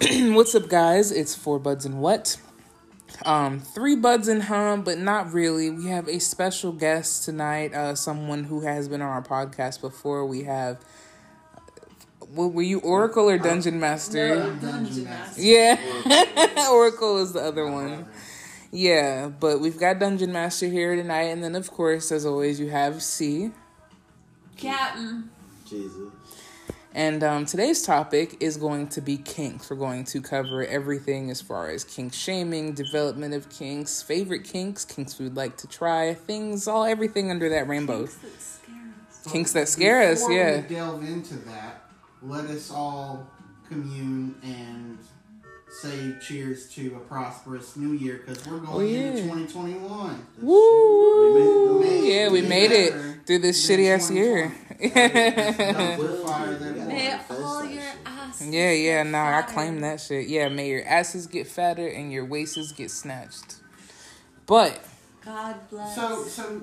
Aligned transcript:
What's 0.00 0.54
up, 0.54 0.68
guys? 0.68 1.10
It's 1.10 1.34
Four 1.34 1.58
Buds 1.58 1.84
and 1.84 2.00
What? 2.00 2.36
Um, 3.24 3.58
three 3.58 3.96
buds 3.96 4.28
and 4.28 4.44
hum, 4.44 4.82
but 4.82 4.98
not 4.98 5.32
really. 5.32 5.70
We 5.70 5.86
have 5.86 6.08
a 6.08 6.20
special 6.20 6.70
guest 6.72 7.24
tonight, 7.24 7.74
uh, 7.74 7.94
someone 7.96 8.44
who 8.44 8.60
has 8.60 8.88
been 8.88 9.02
on 9.02 9.08
our 9.08 9.22
podcast 9.22 9.80
before. 9.80 10.24
We 10.24 10.44
have, 10.44 10.78
w- 12.20 12.50
were 12.50 12.62
you 12.62 12.78
Oracle 12.80 13.28
or 13.28 13.38
Dungeon 13.38 13.80
Master? 13.80 14.36
No, 14.36 14.54
Dungeon 14.56 15.04
Master. 15.04 15.40
Yeah, 15.42 16.68
Oracle 16.70 17.18
is 17.22 17.32
the 17.32 17.40
other 17.40 17.66
one. 17.68 18.06
Yeah, 18.70 19.28
but 19.28 19.60
we've 19.60 19.80
got 19.80 19.98
Dungeon 19.98 20.30
Master 20.30 20.66
here 20.68 20.94
tonight, 20.94 21.24
and 21.24 21.42
then 21.42 21.56
of 21.56 21.70
course, 21.72 22.12
as 22.12 22.24
always, 22.24 22.60
you 22.60 22.70
have 22.70 23.02
C. 23.02 23.50
Captain. 24.56 25.30
Jesus. 25.66 26.12
And 26.94 27.22
um, 27.22 27.44
today's 27.44 27.82
topic 27.82 28.36
is 28.40 28.56
going 28.56 28.88
to 28.88 29.00
be 29.00 29.18
kinks. 29.18 29.70
We're 29.70 29.76
going 29.76 30.04
to 30.04 30.20
cover 30.22 30.64
everything 30.64 31.30
as 31.30 31.40
far 31.40 31.68
as 31.68 31.84
kink 31.84 32.14
shaming, 32.14 32.72
development 32.72 33.34
of 33.34 33.48
kinks, 33.50 34.02
favorite 34.02 34.44
kinks, 34.44 34.84
kinks 34.84 35.18
we'd 35.18 35.36
like 35.36 35.56
to 35.58 35.68
try, 35.68 36.14
things, 36.14 36.66
all 36.66 36.84
everything 36.84 37.30
under 37.30 37.48
that 37.50 37.68
rainbow. 37.68 38.06
Kinks 38.06 38.14
that 38.22 38.30
scare 38.40 38.80
us. 39.06 39.32
Kinks 39.32 39.52
that 39.52 39.68
scare 39.68 40.02
us, 40.12 40.20
before 40.20 40.32
yeah. 40.32 40.60
We 40.62 40.74
delve 40.74 41.02
into 41.04 41.34
that. 41.40 41.84
Let 42.22 42.46
us 42.46 42.70
all 42.70 43.28
commune 43.68 44.34
and 44.42 44.98
say 45.70 46.14
cheers 46.22 46.72
to 46.74 46.96
a 46.96 47.00
prosperous 47.00 47.76
new 47.76 47.92
year 47.92 48.22
because 48.26 48.44
we're 48.46 48.58
going 48.58 48.70
Oh, 48.76 48.80
yeah. 48.80 49.00
into 49.10 49.22
2021. 49.24 50.26
Woo! 50.40 51.78
We 51.78 51.84
made 51.84 52.04
it. 52.04 52.14
Yeah, 52.14 52.28
we 52.30 52.40
Way 52.42 52.48
made 52.48 52.72
it 52.72 53.26
through 53.26 53.40
this 53.40 53.68
shitty 53.68 53.94
ass 53.94 54.10
year. 54.10 54.52
2020. 54.78 54.88
Dumpster 54.92 56.24
fire 56.26 56.54
that 56.54 56.76
Yeah. 56.76 56.84
was. 56.84 56.88
May 56.88 57.08
Manifest 57.08 57.40
all 57.42 57.64
your 57.64 57.82
shit. 57.82 57.96
asses. 58.06 58.46
Yeah, 58.48 58.70
yeah, 58.72 59.02
get 59.02 59.10
nah, 59.10 59.38
I 59.38 59.42
claim 59.42 59.80
that 59.80 60.00
shit. 60.00 60.28
Yeah, 60.28 60.48
may 60.48 60.68
your 60.70 60.84
asses 60.86 61.26
get 61.26 61.46
fatter 61.46 61.86
and 61.86 62.12
your 62.12 62.24
waists 62.24 62.72
get 62.72 62.90
snatched. 62.90 63.56
But 64.46 64.80
God 65.24 65.56
bless. 65.70 65.94
So, 65.94 66.22
so 66.24 66.60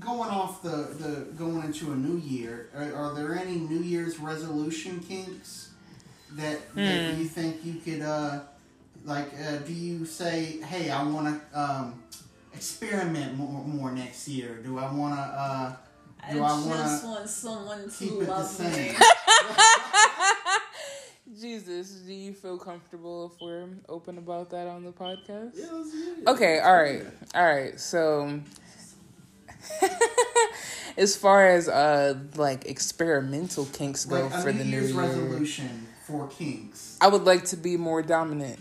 going 0.00 0.30
off 0.30 0.62
the, 0.62 0.68
the 0.98 1.26
going 1.36 1.62
into 1.64 1.92
a 1.92 1.96
new 1.96 2.18
year, 2.18 2.68
are, 2.74 2.94
are 2.94 3.14
there 3.14 3.34
any 3.34 3.56
New 3.56 3.80
Year's 3.80 4.18
resolution 4.20 5.00
kinks 5.00 5.70
that, 6.32 6.58
that 6.74 7.12
Hmm. 7.14 7.20
you 7.20 7.26
think 7.26 7.64
you 7.64 7.74
could 7.74 8.02
uh 8.02 8.40
like? 9.04 9.28
Uh, 9.40 9.56
do 9.66 9.72
you 9.72 10.04
say, 10.06 10.60
hey, 10.62 10.90
I 10.90 11.02
want 11.02 11.40
to 11.52 11.60
um, 11.60 12.02
experiment 12.54 13.36
more, 13.36 13.64
more 13.64 13.90
next 13.92 14.28
year? 14.28 14.56
Do 14.62 14.78
I 14.78 14.92
want 14.92 15.14
to? 15.14 15.20
Uh, 15.20 15.72
I 15.72 15.76
do 16.32 16.42
I 16.42 16.48
just 16.48 17.04
wanna 17.04 17.28
someone 17.28 17.90
keep 17.90 18.10
to 18.10 18.20
it 18.20 18.24
the 18.26 18.30
love 18.30 18.46
same? 18.46 18.92
me. 18.92 18.96
Jesus, 21.40 21.90
do 22.06 22.12
you 22.12 22.32
feel 22.32 22.58
comfortable 22.58 23.32
if 23.34 23.40
we're 23.40 23.66
open 23.88 24.18
about 24.18 24.50
that 24.50 24.66
on 24.68 24.84
the 24.84 24.92
podcast? 24.92 25.52
Yeah, 25.54 25.66
let's 25.72 25.90
do 25.92 26.14
it. 26.20 26.28
Okay, 26.28 26.60
all 26.60 26.76
right, 26.76 27.04
all 27.34 27.44
right. 27.44 27.78
So, 27.80 28.40
as 30.96 31.16
far 31.16 31.48
as 31.48 31.68
uh 31.68 32.14
like 32.36 32.66
experimental 32.66 33.66
kinks 33.66 34.04
go 34.04 34.26
like 34.28 34.42
for 34.42 34.52
the 34.52 34.64
new 34.64 34.70
Year's 34.70 34.92
year, 34.92 35.02
resolution 35.02 35.86
for 36.06 36.28
kinks? 36.28 36.98
I 37.00 37.08
would 37.08 37.24
like 37.24 37.44
to 37.46 37.56
be 37.56 37.76
more 37.76 38.02
dominant. 38.02 38.60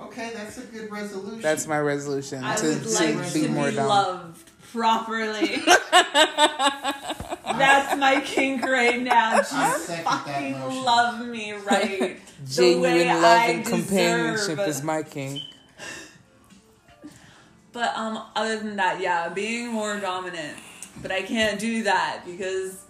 Okay, 0.00 0.32
that's 0.34 0.58
a 0.58 0.62
good 0.62 0.90
resolution. 0.90 1.42
That's 1.42 1.66
my 1.66 1.78
resolution 1.78 2.42
I 2.42 2.56
to, 2.56 2.66
would 2.66 2.82
to 2.82 2.88
like 2.90 3.34
be 3.34 3.42
to 3.42 3.48
more 3.48 3.70
be 3.70 3.76
dominant. 3.76 3.88
loved 3.88 4.50
properly. 4.72 5.62
That's 7.98 8.16
my 8.16 8.20
kink 8.24 8.62
right 8.62 9.00
now. 9.00 9.38
Just 9.38 9.52
I 9.54 9.78
second 9.78 10.04
that 10.04 10.24
fucking 10.24 10.84
love 10.84 11.26
me 11.26 11.52
right. 11.52 12.20
the 12.44 12.50
Genuine 12.50 12.82
way 12.82 13.06
love 13.06 13.24
I 13.24 13.44
and 13.46 13.66
companionship 13.66 14.56
deserve. 14.56 14.68
is 14.68 14.82
my 14.82 15.02
kink. 15.02 15.42
But 17.72 17.96
um, 17.96 18.22
other 18.36 18.58
than 18.58 18.76
that, 18.76 19.00
yeah, 19.00 19.28
being 19.28 19.68
more 19.68 19.98
dominant. 19.98 20.56
But 21.02 21.10
I 21.10 21.22
can't 21.22 21.58
do 21.58 21.82
that 21.84 22.22
because 22.24 22.84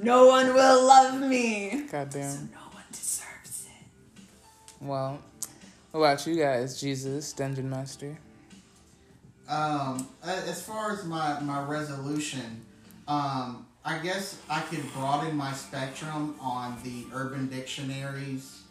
no 0.00 0.26
one 0.26 0.54
will 0.54 0.86
love 0.86 1.20
me. 1.20 1.84
Goddamn. 1.90 2.50
No 2.52 2.60
one 2.72 2.84
deserves 2.90 3.66
it. 3.66 4.24
Well, 4.80 5.20
what 5.90 6.00
about 6.00 6.26
you 6.26 6.36
guys? 6.36 6.80
Jesus, 6.80 7.32
Dungeon 7.34 7.68
Master. 7.68 8.16
Um, 9.48 10.08
as 10.22 10.62
far 10.62 10.92
as 10.92 11.04
my, 11.04 11.38
my 11.40 11.62
resolution, 11.64 12.64
um, 13.06 13.66
I 13.84 13.98
guess 13.98 14.38
I 14.48 14.60
could 14.62 14.90
broaden 14.94 15.36
my 15.36 15.52
spectrum 15.52 16.34
on 16.40 16.76
the 16.82 17.04
Urban 17.12 17.48
Dictionary's 17.48 18.62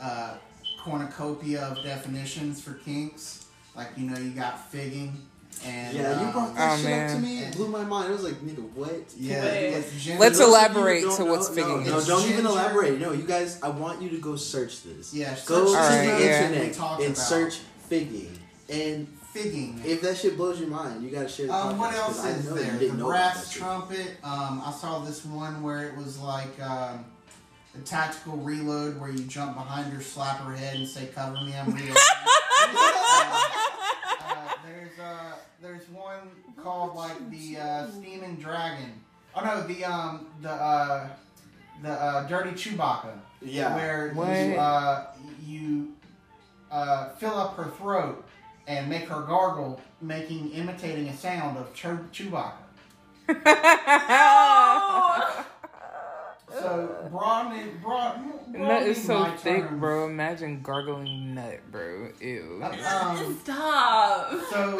uh, 0.00 0.34
cornucopia 0.82 1.62
of 1.62 1.82
definitions 1.82 2.60
for 2.60 2.74
kinks. 2.74 3.46
Like, 3.74 3.88
you 3.96 4.08
know, 4.10 4.18
you 4.18 4.30
got 4.30 4.70
figging 4.70 5.16
and. 5.64 5.96
Yeah, 5.96 6.20
you 6.20 6.26
um, 6.26 6.32
brought 6.32 6.54
that 6.56 6.78
Oh, 6.78 6.82
shit 6.82 6.92
up 6.92 7.16
to 7.16 7.18
me. 7.22 7.38
It 7.40 7.56
blew 7.56 7.68
my 7.68 7.84
mind. 7.84 8.08
I 8.08 8.12
was 8.12 8.22
like, 8.24 8.34
nigga, 8.34 8.68
what? 8.74 8.92
Yeah, 9.16 9.42
Wait. 9.44 9.72
Let's 9.72 9.90
For 9.90 9.94
those 9.94 10.40
of 10.40 10.40
you 10.40 10.44
who 10.44 10.44
elaborate 10.50 11.02
don't 11.04 11.16
to 11.16 11.24
what's 11.24 11.48
figging 11.48 11.84
No, 11.84 11.90
no 11.90 11.98
is. 11.98 12.06
don't 12.06 12.28
even 12.28 12.46
elaborate. 12.46 13.00
No, 13.00 13.12
you 13.12 13.22
guys, 13.24 13.58
I 13.62 13.68
want 13.70 14.02
you 14.02 14.10
to 14.10 14.18
go 14.18 14.36
search 14.36 14.82
this. 14.82 15.14
Yeah, 15.14 15.34
Go 15.46 15.64
to 15.64 15.70
Alright, 15.70 15.90
the 16.18 16.24
yeah. 16.24 16.50
we 16.50 16.56
internet 16.56 16.78
and 17.00 17.04
about. 17.06 17.16
search 17.16 17.54
figging. 17.88 18.38
And 18.68 19.08
Figging. 19.34 19.80
if 19.84 20.00
that 20.02 20.16
shit 20.16 20.36
blows 20.36 20.60
your 20.60 20.68
mind, 20.68 21.02
you 21.02 21.10
gotta 21.10 21.28
share 21.28 21.48
the 21.48 21.54
Um, 21.54 21.76
what 21.76 21.92
podcast, 21.92 21.98
else 21.98 22.16
'cause 22.18 22.24
I 22.24 22.30
is 22.30 22.44
know 22.44 22.54
there? 22.54 22.64
You 22.66 22.70
The 22.72 22.78
didn't 22.78 22.98
know 22.98 23.06
brass 23.08 23.48
that 23.52 23.58
trumpet. 23.58 24.16
Um, 24.22 24.62
I 24.64 24.70
saw 24.72 25.00
this 25.00 25.24
one 25.24 25.60
where 25.62 25.88
it 25.88 25.96
was 25.96 26.18
like 26.20 26.60
um, 26.62 27.04
the 27.74 27.80
tactical 27.80 28.36
reload, 28.36 29.00
where 29.00 29.10
you 29.10 29.24
jump 29.24 29.56
behind 29.56 29.92
her, 29.92 30.00
slap 30.00 30.38
her 30.38 30.54
head, 30.54 30.76
and 30.76 30.86
say, 30.88 31.06
"Cover 31.12 31.32
me, 31.44 31.52
I'm 31.58 31.66
reloading." 31.66 31.96
uh, 32.64 34.48
there's 34.64 34.98
uh, 35.00 35.32
there's 35.60 35.88
one 35.90 36.30
called 36.62 36.94
like 36.94 37.30
the 37.30 37.58
uh, 37.58 37.90
steaming 37.90 38.36
dragon. 38.36 38.92
Oh 39.34 39.44
no, 39.44 39.66
the 39.66 39.84
um 39.84 40.26
the 40.42 40.50
uh, 40.52 41.08
the 41.82 41.90
uh, 41.90 42.28
dirty 42.28 42.50
Chewbacca. 42.52 43.18
Yeah. 43.42 43.74
Where 43.74 44.12
What? 44.14 44.28
you 44.28 44.54
uh, 44.56 45.06
you 45.44 45.92
uh, 46.70 47.08
fill 47.16 47.34
up 47.36 47.56
her 47.56 47.70
throat 47.72 48.23
and 48.66 48.88
make 48.88 49.04
her 49.08 49.20
gargle, 49.22 49.80
making 50.00 50.50
imitating 50.52 51.08
a 51.08 51.16
sound 51.16 51.56
of 51.58 51.72
Chew- 51.74 52.06
Chewbacca. 52.12 52.52
So 56.52 57.08
broaden 57.10 57.58
it, 57.58 57.82
broad. 57.82 58.20
Nut 58.48 58.82
is 58.82 59.02
so 59.04 59.24
thick, 59.38 59.62
terms. 59.64 59.80
bro. 59.80 60.06
Imagine 60.06 60.62
gargling 60.62 61.34
nut, 61.34 61.60
bro. 61.72 62.08
Ew. 62.20 62.62
Um, 62.64 63.38
Stop. 63.42 64.30
so 64.50 64.78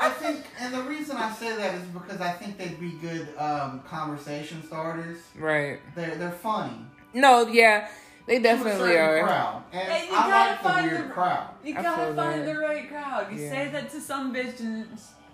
I 0.00 0.10
think, 0.18 0.44
and 0.58 0.72
the 0.74 0.82
reason 0.82 1.16
I 1.16 1.30
say 1.32 1.54
that 1.56 1.74
is 1.74 1.82
because 1.88 2.20
I 2.20 2.32
think 2.32 2.56
they'd 2.58 2.80
be 2.80 2.92
good 2.92 3.28
um, 3.38 3.80
conversation 3.88 4.62
starters. 4.66 5.18
Right. 5.38 5.78
They're 5.94 6.14
they're 6.16 6.30
funny. 6.32 6.72
No, 7.12 7.46
yeah, 7.46 7.88
they 8.26 8.34
to 8.34 8.40
a 8.40 8.42
definitely 8.42 8.96
are. 8.96 9.22
Crowd. 9.24 9.62
And 9.72 9.88
Hey, 9.92 10.06
you 10.08 10.12
I 10.14 10.28
gotta 10.28 10.50
like 10.50 10.62
the 10.62 10.68
find 10.68 10.90
weird 10.90 11.04
the- 11.08 11.12
crowd. 11.12 11.48
You 11.64 11.74
gotta 11.74 12.04
feel 12.06 12.14
find 12.14 12.40
that. 12.40 12.46
the 12.54 12.58
right 12.58 12.88
crowd. 12.88 13.32
You 13.32 13.38
Yeah. 13.38 13.50
say 13.50 13.68
that 13.70 13.90
to 13.90 14.00
some 14.00 14.34
bitch 14.34 14.60
and 14.60 14.86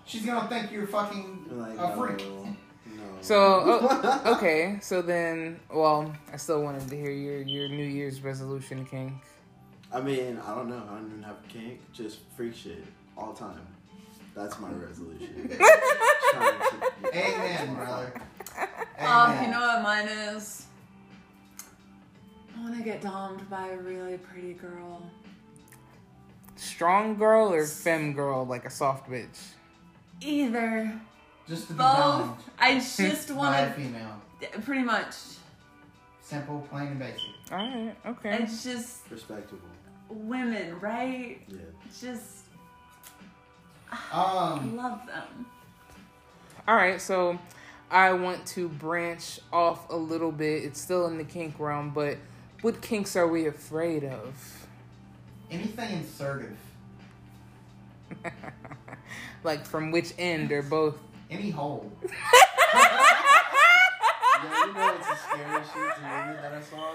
She's 0.05 0.25
gonna 0.25 0.47
think 0.49 0.71
you're 0.71 0.87
fucking 0.87 1.45
like, 1.51 1.77
a 1.77 1.95
freak. 1.95 2.19
no, 2.27 2.43
no. 2.87 3.03
So 3.21 3.37
oh, 3.65 4.33
okay, 4.35 4.77
so 4.81 5.01
then, 5.01 5.59
well, 5.73 6.11
I 6.33 6.37
still 6.37 6.61
wanted 6.63 6.87
to 6.89 6.95
hear 6.97 7.11
your 7.11 7.41
your 7.43 7.69
New 7.69 7.85
Year's 7.85 8.21
resolution, 8.21 8.85
kink. 8.85 9.13
I 9.93 10.01
mean, 10.01 10.39
I 10.45 10.55
don't 10.55 10.69
know. 10.69 10.81
I 10.89 10.95
don't 10.95 11.07
even 11.11 11.23
have 11.23 11.35
a 11.43 11.47
kink. 11.47 11.79
Just 11.93 12.19
freak 12.35 12.55
shit 12.55 12.83
all 13.17 13.33
the 13.33 13.39
time. 13.39 13.67
That's 14.35 14.59
my 14.59 14.69
resolution. 14.71 15.49
To 16.31 17.17
Amen, 17.17 17.75
brother. 17.75 18.13
um, 18.99 19.31
Amen. 19.31 19.43
you 19.45 19.51
know 19.51 19.59
what 19.59 19.81
mine 19.83 20.07
is? 20.07 20.65
I 22.57 22.61
want 22.63 22.77
to 22.77 22.83
get 22.83 23.01
domed 23.01 23.49
by 23.49 23.69
a 23.69 23.77
really 23.77 24.17
pretty 24.17 24.53
girl. 24.53 25.01
Strong 26.55 27.15
girl 27.17 27.51
or 27.53 27.65
femme 27.65 28.13
girl, 28.13 28.45
like 28.45 28.65
a 28.65 28.69
soft 28.69 29.09
bitch. 29.09 29.39
Either 30.21 30.93
Just 31.47 31.67
to 31.67 31.73
be 31.73 31.77
both. 31.79 31.87
dominant 31.97 32.37
I 32.59 32.75
just 32.75 33.31
want 33.31 33.55
a 33.69 33.73
female. 33.73 34.21
pretty 34.63 34.83
much. 34.83 35.15
Simple, 36.21 36.65
plain, 36.69 36.87
and 36.89 36.99
basic. 36.99 37.19
All 37.51 37.57
right, 37.57 37.95
okay. 38.05 38.37
It's 38.43 38.63
just 38.63 39.09
Respectable. 39.09 39.61
women, 40.09 40.79
right? 40.79 41.41
Yeah. 41.47 41.57
Just 41.99 42.45
I 43.91 43.97
Um, 44.57 44.77
love 44.77 45.05
them. 45.07 45.45
All 46.67 46.75
right, 46.75 47.01
so 47.01 47.39
I 47.89 48.13
want 48.13 48.45
to 48.47 48.69
branch 48.69 49.39
off 49.51 49.89
a 49.89 49.95
little 49.95 50.31
bit. 50.31 50.63
It's 50.63 50.79
still 50.79 51.07
in 51.07 51.17
the 51.17 51.23
kink 51.25 51.59
realm, 51.59 51.89
but 51.89 52.17
what 52.61 52.81
kinks 52.81 53.15
are 53.15 53.27
we 53.27 53.47
afraid 53.47 54.03
of? 54.03 54.67
anything 55.49 55.91
insertive. 55.97 56.57
Like 59.43 59.65
from 59.65 59.91
which 59.91 60.13
end 60.19 60.51
or 60.51 60.61
both? 60.61 60.97
Any 61.29 61.49
hole. 61.49 61.91
Yeah, 64.43 64.65
you 64.65 64.73
know 64.73 64.95
it's 64.97 65.07
a 65.07 65.15
scary 65.15 65.63
shit 65.63 65.95
to 65.97 66.01
me 66.01 66.41
that 66.41 66.51
I 66.51 66.61
saw. 66.61 66.93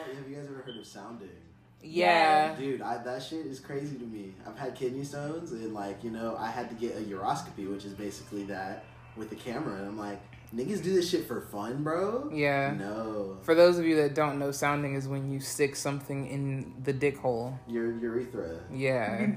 Yeah. 1.80 2.56
Dude, 2.56 2.82
I, 2.82 2.98
that 2.98 3.22
shit 3.22 3.46
is 3.46 3.60
crazy 3.60 3.96
to 3.98 4.04
me. 4.04 4.34
I've 4.44 4.58
had 4.58 4.74
kidney 4.74 5.04
stones, 5.04 5.52
and 5.52 5.72
like 5.72 6.02
you 6.02 6.10
know, 6.10 6.36
I 6.36 6.50
had 6.50 6.68
to 6.70 6.74
get 6.74 6.96
a 6.96 7.00
uroscopy, 7.02 7.70
which 7.70 7.84
is 7.84 7.92
basically 7.92 8.42
that 8.44 8.82
with 9.16 9.30
the 9.30 9.36
camera. 9.36 9.76
And 9.76 9.86
I'm 9.86 9.96
like, 9.96 10.20
niggas 10.54 10.82
do 10.82 10.92
this 10.94 11.08
shit 11.10 11.26
for 11.26 11.40
fun, 11.40 11.82
bro. 11.82 12.30
Yeah. 12.32 12.74
No, 12.78 13.36
For 13.42 13.54
those 13.54 13.78
of 13.78 13.84
you 13.86 13.96
that 13.96 14.14
don't 14.14 14.38
know, 14.38 14.50
sounding 14.52 14.94
is 14.94 15.06
when 15.08 15.30
you 15.30 15.40
stick 15.40 15.76
something 15.76 16.26
in 16.28 16.74
the 16.84 16.92
dick 16.92 17.18
hole. 17.18 17.58
your 17.68 17.92
urethra. 17.92 18.60
Yeah. 18.72 19.26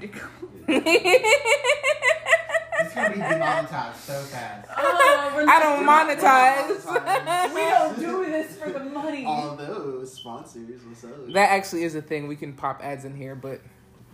It's 2.82 2.94
gonna 2.94 3.10
be 3.14 3.18
demonetized 3.18 3.98
so 4.00 4.14
fast. 4.22 4.68
Oh, 4.76 5.32
we're 5.34 5.46
I 5.48 5.60
don't 5.60 5.84
monetize. 5.86 7.54
We 7.54 7.60
don't 7.60 7.98
do 7.98 8.24
this 8.30 8.56
for 8.56 8.70
the 8.70 8.80
money. 8.80 9.24
All 9.26 9.54
those 9.54 10.14
sponsors, 10.14 10.80
what's 10.86 11.04
up? 11.04 11.26
That 11.34 11.50
actually 11.50 11.84
is 11.84 11.94
a 11.94 12.00
thing. 12.02 12.26
We 12.26 12.36
can 12.36 12.54
pop 12.54 12.80
ads 12.82 13.04
in 13.04 13.14
here, 13.14 13.34
but 13.34 13.60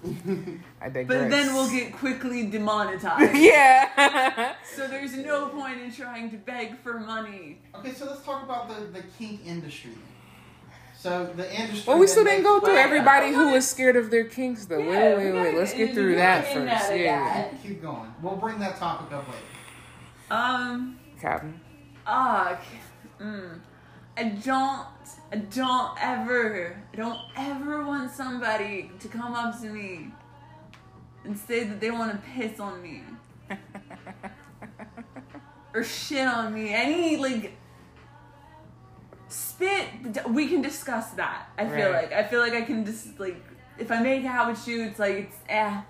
I 0.81 0.89
digress. 0.89 1.07
But 1.09 1.31
then 1.31 1.55
we'll 1.55 1.71
get 1.71 1.93
quickly 1.93 2.45
demonetized. 2.51 3.35
yeah. 3.37 4.55
So 4.75 4.87
there's 4.87 5.17
no 5.17 5.49
point 5.49 5.81
in 5.81 5.93
trying 5.93 6.31
to 6.31 6.37
beg 6.37 6.79
for 6.79 7.01
money. 7.01 7.59
Okay, 7.75 7.93
so 7.93 8.07
let's 8.07 8.23
talk 8.25 8.43
about 8.43 8.69
the, 8.69 8.85
the 8.87 9.03
kink 9.19 9.41
industry. 9.47 9.93
So 10.99 11.27
the 11.37 11.53
industry. 11.55 11.85
well, 11.87 11.99
we 11.99 12.07
still 12.07 12.25
didn't 12.25 12.39
makes- 12.45 12.49
go 12.49 12.61
through 12.61 12.77
everybody 12.77 13.27
I 13.27 13.33
who 13.33 13.53
was 13.53 13.69
scared 13.69 13.97
of 13.97 14.11
their 14.11 14.25
kinks, 14.25 14.67
though. 14.67 14.79
Yeah, 14.79 15.17
wait, 15.17 15.27
we 15.27 15.33
wait, 15.33 15.43
wait. 15.43 15.55
Let's 15.55 15.73
get 15.73 15.87
get 15.87 15.95
through 15.95 16.15
that 16.17 16.45
that 16.45 16.55
first. 16.83 16.97
Yeah. 17.01 17.49
Keep, 17.49 17.63
keep 17.63 17.83
going. 17.83 18.13
We'll 18.23 18.37
bring 18.37 18.59
that 18.61 18.77
topic 18.77 19.13
up 19.13 19.27
later. 19.29 19.41
Um, 20.31 20.99
Captain. 21.21 21.61
ah, 22.07 22.59
c- 22.61 23.25
mm, 23.25 23.59
I 24.17 24.25
don't, 24.25 24.87
I 25.33 25.37
don't 25.37 25.97
ever, 26.01 26.77
I 26.93 26.97
don't 26.97 27.19
ever 27.37 27.85
want 27.85 28.11
somebody 28.11 28.91
to 29.01 29.09
come 29.09 29.35
up 29.35 29.61
to 29.61 29.67
me 29.69 30.09
and 31.25 31.37
say 31.37 31.65
that 31.65 31.81
they 31.81 31.91
want 31.91 32.13
to 32.13 32.19
piss 32.31 32.61
on 32.61 32.81
me 32.83 33.03
or 35.75 35.83
shit 35.85 36.27
on 36.27 36.55
me. 36.55 36.73
Any 36.73 37.17
like 37.17 37.53
spit. 39.29 39.87
We 40.29 40.49
can 40.49 40.63
discuss 40.63 41.11
that. 41.13 41.49
I 41.59 41.67
feel 41.69 41.91
Right. 41.91 42.11
like 42.11 42.13
I 42.13 42.25
feel 42.25 42.41
like 42.41 42.53
I 42.55 42.63
can 42.63 42.85
just 42.85 43.19
like 43.19 43.43
if 43.79 43.91
I 43.91 44.01
make 44.01 44.25
out 44.25 44.49
with 44.51 44.67
you, 44.69 44.85
it's 44.85 44.99
like 44.99 45.15
it's 45.15 45.37
eh. 45.49 45.81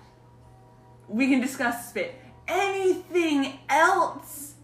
We 1.07 1.27
can 1.29 1.39
discuss 1.39 1.89
spit. 1.89 2.15
Anything 2.47 3.59
else? 3.69 4.55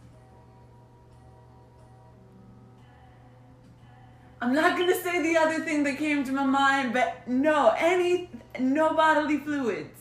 I'm 4.43 4.53
not 4.53 4.77
gonna 4.77 4.95
say 4.95 5.21
the 5.21 5.37
other 5.37 5.59
thing 5.63 5.83
that 5.83 5.97
came 5.97 6.23
to 6.25 6.31
my 6.31 6.43
mind, 6.45 6.93
but 6.93 7.27
no, 7.27 7.73
any 7.77 8.29
no 8.59 8.93
bodily 8.93 9.37
fluids 9.37 9.99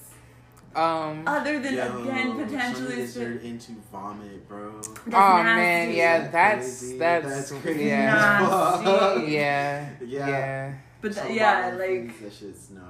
Um. 0.75 1.25
other 1.27 1.61
than 1.61 1.75
Yo, 1.75 2.03
again 2.03 2.29
some 2.37 2.45
potentially 2.47 2.97
niggas 2.97 3.09
spit. 3.09 3.29
are 3.29 3.39
into 3.39 3.73
vomit, 3.93 4.49
bro. 4.49 4.73
That's 4.81 4.97
oh 5.15 5.43
man, 5.43 5.93
yeah, 5.93 6.29
That's 6.29 6.33
that's 6.33 6.81
crazy. 6.81 6.99
that's, 6.99 7.27
That's 7.51 7.53
crazy. 7.63 7.85
yeah, 7.85 8.81
Nasty. 8.83 9.33
yeah, 9.33 9.89
Yeah. 10.01 10.29
yeah, 10.29 10.75
But 11.01 11.13
th- 11.15 11.35
yeah, 11.37 11.69
like 11.79 11.89
fluids, 11.89 12.21
that 12.21 12.33
shit's 12.33 12.71
no. 12.71 12.83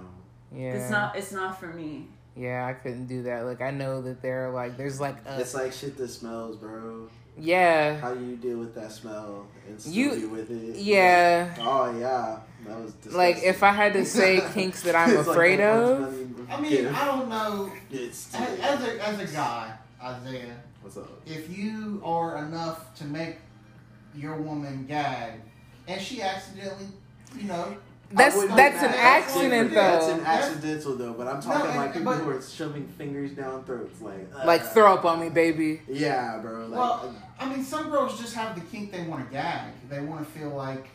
yeah. 0.55 0.73
it's 0.75 0.91
not 0.91 1.17
it's 1.17 1.33
not 1.33 1.59
for 1.61 1.67
me. 1.69 2.09
Yeah, 2.35 2.67
I 2.67 2.73
couldn't 2.73 3.07
do 3.09 3.25
that. 3.25 3.45
Like 3.45 3.61
I 3.61 3.71
know 3.73 4.01
that 4.03 4.23
there 4.23 4.49
are 4.49 4.53
like 4.55 4.79
there's 4.79 4.99
like 5.01 5.17
a 5.27 5.39
It's 5.41 5.53
like 5.55 5.73
shit 5.73 5.99
that 5.99 6.09
smells, 6.09 6.57
bro. 6.57 7.09
Yeah, 7.39 7.99
How 8.01 8.15
do 8.15 8.25
you 8.25 8.37
deal 8.37 8.59
with 8.59 8.75
that 8.75 8.93
smell 8.93 9.47
and 9.69 9.81
still 9.81 9.93
You- 9.93 10.11
be 10.21 10.27
with 10.27 10.51
it? 10.51 10.77
yeah. 10.77 11.55
Oh 11.61 11.99
yeah, 11.99 12.39
that 12.67 12.79
was 12.81 12.93
disgusting. 12.93 13.19
Like 13.19 13.43
if 13.43 13.63
I 13.63 13.73
had 13.73 13.93
to 13.95 14.05
say 14.05 14.43
kinks 14.53 14.83
that 14.83 14.95
I'm 14.95 15.11
It's 15.17 15.27
like 15.27 15.35
afraid 15.37 15.61
of, 15.61 16.03
I 16.51 16.61
mean, 16.61 16.71
gift. 16.71 16.95
I 16.95 17.05
don't 17.07 17.29
know. 17.29 17.73
It's 17.91 18.35
As, 18.35 18.59
as 18.61 18.85
a 18.85 19.09
as 19.09 19.19
a 19.31 19.35
guy, 19.35 19.75
Isaiah, 20.03 20.57
what's 20.83 20.97
up? 20.97 21.09
if 21.27 21.57
you 21.57 22.01
are 22.05 22.45
enough 22.45 22.95
to 22.97 23.05
make 23.05 23.37
your 24.15 24.37
woman 24.37 24.85
gag, 24.87 25.41
and 25.89 26.01
she 26.01 26.21
accidentally, 26.21 26.87
you 27.39 27.45
know, 27.45 27.77
that's 28.15 28.35
that's 28.55 28.83
an 28.83 28.91
mad. 28.91 29.23
accident 29.23 29.75
That's 29.75 30.07
an 30.09 30.21
accidental 30.21 30.97
though, 30.97 31.13
but 31.13 31.27
I'm 31.29 31.41
talking 31.43 31.71
and- 31.71 31.77
like 31.79 31.93
people 31.95 32.13
but- 32.13 32.21
who 32.23 32.31
are 32.31 32.43
shoving 32.43 32.87
fingers 32.99 33.33
down 33.33 33.65
throats, 33.65 34.01
like 34.01 34.29
uh, 34.35 34.47
Like 34.47 34.63
throw 34.63 34.95
up 34.95 35.05
on 35.05 35.21
me, 35.21 35.29
baby. 35.29 35.81
Yeah, 35.89 36.39
bro. 36.39 36.67
Like, 36.67 36.79
well, 36.79 37.15
I 37.41 37.49
mean, 37.49 37.65
some 37.65 37.91
girls 37.91 38.19
just 38.21 38.35
have 38.35 38.55
the 38.55 38.61
kink 38.63 38.93
they 38.93 39.03
want 39.03 39.27
to 39.27 39.33
gag. 39.33 39.73
They 39.89 40.01
want 40.01 40.25
to 40.27 40.39
feel 40.39 40.51
like 40.51 40.89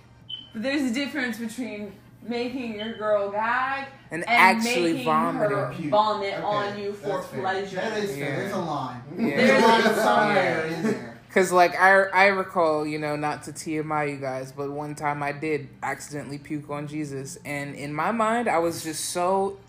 But 0.53 0.63
there's 0.63 0.89
a 0.89 0.93
difference 0.93 1.37
between 1.39 1.93
making 2.23 2.75
your 2.79 2.93
girl 2.97 3.29
gag 3.31 3.87
And, 4.11 4.23
and 4.27 4.29
actually 4.29 4.91
making 4.93 5.05
vomiting. 5.05 5.57
her 5.57 5.73
vomit 5.89 6.33
Okay, 6.33 6.43
on 6.43 6.79
you 6.79 6.93
for 6.93 7.21
pleasure. 7.21 7.75
That 7.77 7.97
is 7.99 8.11
fair. 8.15 8.19
Yeah. 8.29 8.35
There's 8.37 8.53
a 8.53 8.57
line. 8.57 9.01
Yeah. 9.17 9.37
There's 9.37 9.63
a 9.63 9.67
line 9.67 9.95
somewhere 9.95 10.61
line. 10.67 10.73
in 10.73 10.83
there. 10.83 11.06
Cause 11.37 11.51
like 11.51 11.79
I 11.79 12.01
I 12.05 12.25
recall, 12.29 12.87
you 12.87 12.97
know, 12.97 13.15
not 13.15 13.43
to 13.43 13.51
TMI 13.51 14.09
you 14.09 14.17
guys, 14.17 14.51
but 14.51 14.71
one 14.71 14.95
time 14.95 15.21
I 15.21 15.33
did 15.33 15.69
accidentally 15.83 16.39
puke 16.39 16.67
on 16.71 16.87
Jesus, 16.87 17.37
and 17.45 17.75
in 17.75 17.93
my 17.93 18.09
mind 18.09 18.49
I 18.49 18.57
was 18.57 18.83
just 18.83 19.11
so 19.11 19.59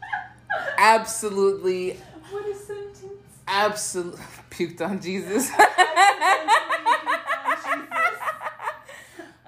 absolutely, 0.79 1.99
What 2.31 2.47
a 2.49 2.55
sentence. 2.55 3.05
absolutely 3.47 4.23
puked 4.51 4.81
on 4.81 5.03
Jesus. 5.03 5.51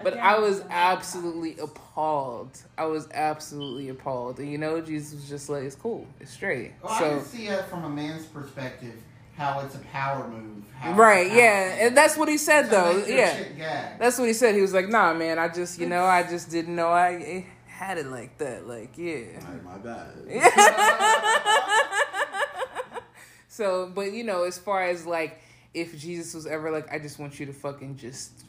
But 0.02 0.16
I 0.16 0.38
was 0.38 0.60
oh 0.60 0.66
absolutely 0.70 1.58
appalled. 1.58 2.58
I 2.78 2.86
was 2.86 3.08
absolutely 3.12 3.90
appalled. 3.90 4.38
And 4.38 4.50
you 4.50 4.56
know, 4.56 4.80
Jesus 4.80 5.14
was 5.14 5.28
just 5.28 5.48
like, 5.50 5.64
it's 5.64 5.74
cool, 5.74 6.06
it's 6.20 6.30
straight. 6.30 6.72
Well, 6.82 6.92
I 6.92 6.98
so 6.98 7.16
can 7.16 7.24
see 7.24 7.46
it 7.48 7.64
from 7.66 7.84
a 7.84 7.90
man's 7.90 8.24
perspective 8.26 8.94
how 9.40 9.60
it's 9.60 9.74
a 9.74 9.78
power 9.78 10.28
move. 10.28 10.62
How 10.78 10.92
right, 10.92 11.30
how- 11.30 11.36
yeah, 11.36 11.86
and 11.86 11.96
that's 11.96 12.16
what 12.16 12.28
he 12.28 12.36
said 12.36 12.64
to 12.64 12.70
though. 12.70 13.04
Yeah, 13.06 13.96
that's 13.98 14.18
what 14.18 14.28
he 14.28 14.34
said. 14.34 14.54
He 14.54 14.60
was 14.60 14.74
like, 14.74 14.88
nah, 14.88 15.14
man, 15.14 15.38
I 15.38 15.48
just, 15.48 15.78
you 15.78 15.86
know, 15.86 16.04
I 16.04 16.22
just 16.22 16.50
didn't 16.50 16.76
know 16.76 16.88
I 16.88 17.46
had 17.66 17.96
it 17.98 18.06
like 18.06 18.36
that. 18.38 18.68
Like, 18.68 18.96
yeah. 18.98 19.40
Alright, 19.42 19.64
my 19.64 19.78
bad. 19.78 20.12
So, 23.48 23.90
but 23.94 24.12
you 24.12 24.24
know, 24.24 24.44
as 24.44 24.58
far 24.58 24.84
as 24.84 25.06
like, 25.06 25.40
if 25.74 25.98
Jesus 25.98 26.34
was 26.34 26.46
ever 26.46 26.70
like, 26.70 26.92
I 26.92 26.98
just 26.98 27.18
want 27.18 27.40
you 27.40 27.46
to 27.46 27.52
fucking 27.52 27.96
just 27.96 28.44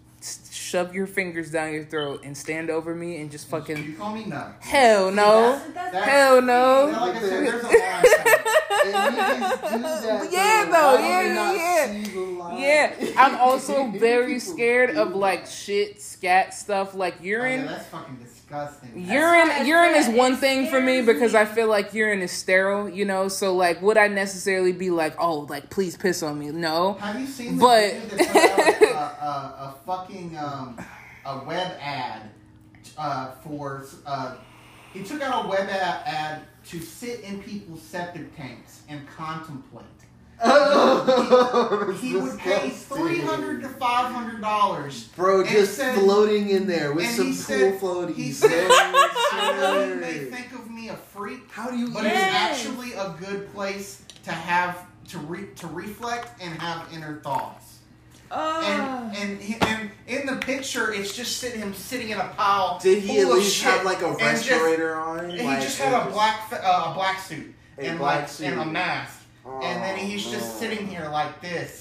shove 0.51 0.94
your 0.94 1.07
fingers 1.07 1.51
down 1.51 1.73
your 1.73 1.83
throat 1.83 2.21
and 2.23 2.35
stand 2.38 2.69
over 2.69 2.93
me 2.95 3.17
and 3.22 3.31
just 3.31 3.48
fucking 3.48 3.84
You 3.84 3.93
call 3.93 4.13
me 4.13 4.25
no. 4.25 4.53
hell 4.60 5.12
no, 5.12 5.51
That's, 5.53 5.74
that's, 5.74 5.91
That- 5.93 6.03
hell 6.07 6.41
no. 6.41 6.86
You 6.88 6.91
know, 6.93 7.00
like 7.05 7.22
said, 7.22 7.45
there's 7.45 7.63
a 7.63 7.67
line. 7.67 7.74
somewhere. 8.03 8.38
And 8.84 9.15
niggas 9.15 9.62
do 9.62 9.81
that, 9.81 10.31
Yeah, 10.31 10.65
though. 10.65 10.72
though, 10.72 11.03
yeah, 11.03 11.53
yeah, 11.53 12.03
see 12.03 12.12
the 12.12 12.19
line? 12.19 12.57
Yeah, 12.60 12.95
I'm 13.17 13.36
also 13.36 13.88
very 13.95 14.39
scared 14.39 14.95
of 14.98 15.15
like 15.15 15.45
shit, 15.45 16.01
scat 16.01 16.53
stuff, 16.53 16.93
like 16.95 17.15
Oh, 17.19 17.24
yeah, 17.24 17.29
urine. 17.29 17.65
that's 17.67 17.86
fucking 17.88 18.17
disgusting. 18.17 18.91
Urine, 18.95 19.48
why 19.50 19.62
urine 19.65 19.95
is 19.95 20.10
one 20.10 20.36
thing 20.36 20.67
for 20.67 20.81
me 20.81 21.01
because 21.01 21.34
me. 21.34 21.39
I 21.39 21.45
feel 21.45 21.67
like 21.67 21.93
urine 21.93 22.22
is 22.22 22.31
sterile, 22.31 22.89
you 22.89 23.05
know. 23.05 23.27
So 23.27 23.55
like, 23.55 23.81
would 23.81 23.98
I 23.98 24.07
necessarily 24.07 24.72
be 24.74 24.89
like, 24.89 25.15
oh, 25.19 25.41
like 25.50 25.69
please 25.69 25.95
piss 25.95 26.22
on 26.24 26.39
me? 26.39 26.50
No. 26.51 26.93
Have 26.93 27.19
you 27.19 27.27
seen 27.27 27.57
the 27.57 27.62
But- 27.62 27.93
dude 29.01 29.10
that 29.10 29.20
put 29.20 29.25
out 29.25 29.58
a, 29.58 29.63
a, 29.63 29.67
a 29.70 29.75
fucking 29.86 30.38
um, 30.38 30.77
a 31.25 31.46
web 31.46 31.77
ad 31.79 32.24
uh, 32.98 33.31
for 33.43 33.86
uh, 34.05 34.36
he 34.93 35.03
took 35.03 35.22
out 35.22 35.46
a 35.46 35.48
web 35.48 35.70
ad, 35.70 36.01
ad 36.05 36.41
to 36.65 36.79
sit 36.79 37.22
in 37.22 37.41
people's 37.41 37.81
septic 37.81 38.36
tanks 38.36 38.84
and 38.89 39.08
contemplate. 39.08 39.86
Oh, 40.43 41.96
He 42.01 42.15
would 42.15 42.38
pay 42.39 42.70
three 42.70 43.20
hundred 43.20 43.62
to 43.62 43.70
five 43.70 44.12
hundred 44.12 44.41
dollars. 44.41 45.08
Bro, 45.10 45.46
just 45.46 45.75
said- 45.75 45.96
floating 45.96 46.50
in 46.50 46.65
there 46.67 46.93
with 46.93 47.05
some 47.08 47.27
cool 47.27 47.34
said- 47.34 47.79
floaties. 47.79 48.15
he 48.15 48.31
said, 48.31 48.50
Yes, 48.50 49.17
I 49.34 49.58
know 49.60 49.84
you 49.86 49.96
may 49.96 50.17
think 50.25 50.51
of 50.53 50.70
me 50.70 50.89
a 50.89 50.96
freak, 50.96 51.41
How 51.51 51.70
do 51.70 51.77
you 51.77 51.89
but 51.89 52.03
Yes. 52.03 52.58
it's 52.60 52.67
actually 52.67 52.93
a 52.93 53.15
good 53.20 53.53
place 53.53 54.01
to 54.24 54.31
have 54.31 54.86
to 55.10 55.20
re, 55.20 55.48
to 55.58 55.67
reflect 55.67 56.29
and 56.41 56.60
have 56.60 56.91
inner 56.93 57.20
thoughts. 57.24 57.70
Oh. 58.31 59.11
And 59.13 59.17
and 59.17 59.41
he, 59.41 59.55
and 59.61 59.91
in 60.07 60.25
the 60.25 60.38
picture, 60.38 60.93
it's 60.93 61.15
just 61.15 61.38
sitting 61.38 61.59
him 61.61 61.73
sitting 61.73 62.09
in 62.09 62.17
a 62.17 62.27
pile. 62.29 62.79
Did 62.81 63.03
he 63.03 63.07
full 63.21 63.31
at 63.31 63.31
of 63.31 63.38
least 63.43 63.55
shit, 63.55 63.67
have 63.71 63.85
like 63.85 64.01
a 64.01 64.07
and 64.07 64.19
just- 64.19 64.50
respirator 64.50 64.95
on? 64.95 65.19
and 65.19 65.31
he 65.33 65.43
Like, 65.43 65.61
just 65.61 65.77
had 65.79 65.93
a 65.93 66.09
black 66.11 66.50
fa- 66.50 66.61
uh, 66.65 66.91
a 66.91 66.93
black 66.93 67.19
suit 67.19 67.53
A 67.77 67.81
and 67.85 68.00
black 68.00 68.21
like 68.21 68.29
suit. 68.29 68.47
and 68.47 68.59
a 68.61 68.65
mask, 68.65 69.19
and 69.45 69.83
then 69.83 69.95
Oh, 70.00 70.03
he's 70.03 70.25
just 70.29 70.59
sitting 70.59 70.88
here 70.88 71.07
like 71.11 71.41
this, 71.41 71.79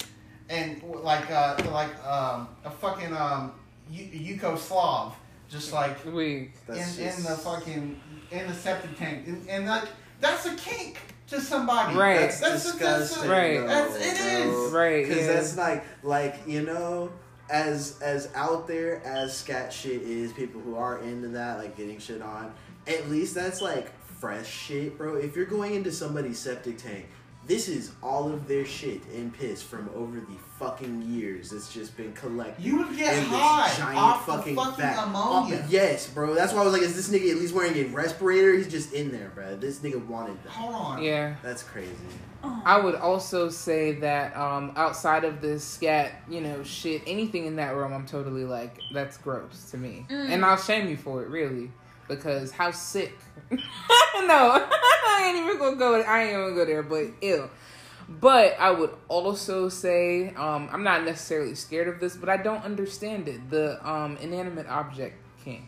and 0.48 0.82
like 1.02 1.30
uh 1.30 1.56
like 1.72 1.92
um 2.04 2.48
a 2.64 2.70
fucking 2.70 3.14
um 3.16 3.52
U- 3.90 4.36
Yugoslav, 4.36 5.12
just 5.48 5.72
like 5.72 6.04
We 6.04 6.52
in, 6.68 6.74
just- 6.76 6.98
in 6.98 7.22
the 7.24 7.36
fucking 7.36 8.00
in 8.30 8.46
the 8.46 8.54
septic 8.54 8.96
tank, 8.98 9.26
and, 9.26 9.48
and 9.48 9.66
like 9.66 9.84
that's 10.20 10.46
a 10.46 10.54
kink 10.54 10.98
to 11.30 11.40
somebody. 11.40 11.96
Right. 11.96 12.20
That's, 12.20 12.40
That's 12.40 12.74
a- 12.74 12.78
that's 12.78 13.08
disgusting. 13.08 13.30
Right. 13.30 13.66
That's- 13.66 13.96
it 14.20 14.44
bro. 14.44 14.66
is. 14.66 14.72
right, 14.72 15.04
Because 15.08 15.26
yeah. 15.26 15.32
that's 15.32 15.56
like, 15.56 15.84
like 16.02 16.36
you 16.46 16.62
know, 16.62 17.10
as 17.48 17.98
as 18.00 18.28
out 18.34 18.66
there 18.68 19.02
as 19.04 19.36
scat 19.36 19.72
shit 19.72 20.02
is, 20.02 20.32
people 20.32 20.60
who 20.60 20.76
are 20.76 20.98
into 21.00 21.28
that, 21.28 21.58
like 21.58 21.76
getting 21.76 21.98
shit 21.98 22.22
on. 22.22 22.52
At 22.86 23.08
least 23.10 23.34
that's 23.34 23.60
like 23.60 23.90
fresh 24.20 24.46
shit, 24.48 24.96
bro. 24.98 25.16
If 25.16 25.34
you're 25.36 25.46
going 25.46 25.74
into 25.74 25.90
somebody's 25.92 26.38
septic 26.38 26.78
tank, 26.78 27.06
this 27.50 27.66
is 27.66 27.90
all 28.00 28.32
of 28.32 28.46
their 28.46 28.64
shit 28.64 29.00
and 29.12 29.36
piss 29.36 29.60
from 29.60 29.90
over 29.96 30.20
the 30.20 30.36
fucking 30.60 31.02
years. 31.02 31.52
It's 31.52 31.74
just 31.74 31.96
been 31.96 32.12
collected. 32.12 32.64
You 32.64 32.76
would 32.76 32.96
get 32.96 33.14
in 33.14 33.24
this 33.24 33.40
high 33.40 33.76
giant 33.76 33.98
off 33.98 34.24
fucking 34.24 34.54
the 34.54 34.60
fucking 34.62 34.76
vat. 34.84 35.04
ammonia. 35.04 35.60
Oh, 35.60 35.66
yes, 35.68 36.06
bro. 36.06 36.32
That's 36.34 36.52
why 36.52 36.60
I 36.60 36.64
was 36.64 36.72
like, 36.72 36.82
is 36.82 36.94
this 36.94 37.08
nigga 37.08 37.28
at 37.32 37.38
least 37.38 37.52
wearing 37.52 37.76
a 37.76 37.88
respirator? 37.88 38.54
He's 38.54 38.68
just 38.68 38.92
in 38.92 39.10
there, 39.10 39.32
bro. 39.34 39.56
This 39.56 39.80
nigga 39.80 40.06
wanted 40.06 40.40
that. 40.44 40.50
Hold 40.50 40.74
on. 40.76 41.02
Yeah. 41.02 41.34
That's 41.42 41.64
crazy. 41.64 41.90
I 42.42 42.78
would 42.78 42.94
also 42.94 43.48
say 43.48 43.94
that 43.94 44.36
um, 44.36 44.72
outside 44.76 45.24
of 45.24 45.40
the 45.40 45.58
scat, 45.58 46.22
you 46.28 46.40
know, 46.40 46.62
shit, 46.62 47.02
anything 47.04 47.46
in 47.46 47.56
that 47.56 47.74
room, 47.74 47.92
I'm 47.92 48.06
totally 48.06 48.44
like, 48.44 48.78
that's 48.94 49.18
gross 49.18 49.70
to 49.72 49.76
me, 49.76 50.06
and 50.08 50.44
I'll 50.44 50.56
shame 50.56 50.88
you 50.88 50.96
for 50.96 51.22
it, 51.22 51.28
really, 51.28 51.70
because 52.10 52.50
how 52.50 52.70
sick. 52.70 53.18
no, 53.50 53.58
I 54.70 55.24
ain't 55.28 55.38
even 55.38 55.58
gonna 55.58 55.76
go. 55.76 56.00
I 56.00 56.22
ain't 56.22 56.30
even 56.30 56.42
gonna 56.42 56.54
go 56.54 56.64
there, 56.64 56.82
but 56.82 57.06
ill. 57.20 57.50
But 58.08 58.58
I 58.58 58.72
would 58.72 58.90
also 59.08 59.68
say 59.68 60.34
um, 60.34 60.68
I'm 60.72 60.82
not 60.82 61.04
necessarily 61.04 61.54
scared 61.54 61.88
of 61.88 62.00
this, 62.00 62.16
but 62.16 62.28
I 62.28 62.36
don't 62.36 62.64
understand 62.64 63.28
it. 63.28 63.50
The 63.50 63.78
um, 63.88 64.16
inanimate 64.18 64.66
object 64.66 65.16
kink. 65.44 65.64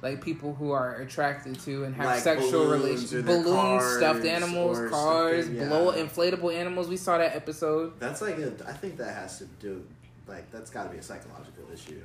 Like 0.00 0.22
people 0.22 0.54
who 0.54 0.70
are 0.70 0.96
attracted 0.96 1.58
to 1.60 1.84
and 1.84 1.94
have 1.96 2.06
Like 2.06 2.20
sexual 2.20 2.66
relations, 2.66 3.24
balloons, 3.24 3.84
stuffed 3.96 4.24
animals, 4.24 4.78
cars, 4.90 5.48
yeah. 5.48 5.66
blow 5.66 5.92
inflatable 5.92 6.54
animals. 6.54 6.88
We 6.88 6.96
saw 6.96 7.18
that 7.18 7.34
episode. 7.34 7.98
That's 7.98 8.22
like 8.22 8.38
a. 8.38 8.52
I 8.66 8.72
think 8.72 8.96
that 8.98 9.14
has 9.14 9.38
to 9.38 9.46
do. 9.60 9.84
Like 10.28 10.50
that's 10.52 10.70
got 10.70 10.84
to 10.84 10.90
be 10.90 10.98
a 10.98 11.02
psychological 11.02 11.64
issue. 11.72 12.00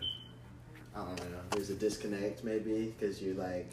I 0.95 0.99
don't 0.99 1.15
know. 1.31 1.39
There's 1.51 1.69
a 1.69 1.75
disconnect 1.75 2.43
maybe 2.43 2.93
because 2.97 3.21
you're 3.21 3.35
like. 3.35 3.71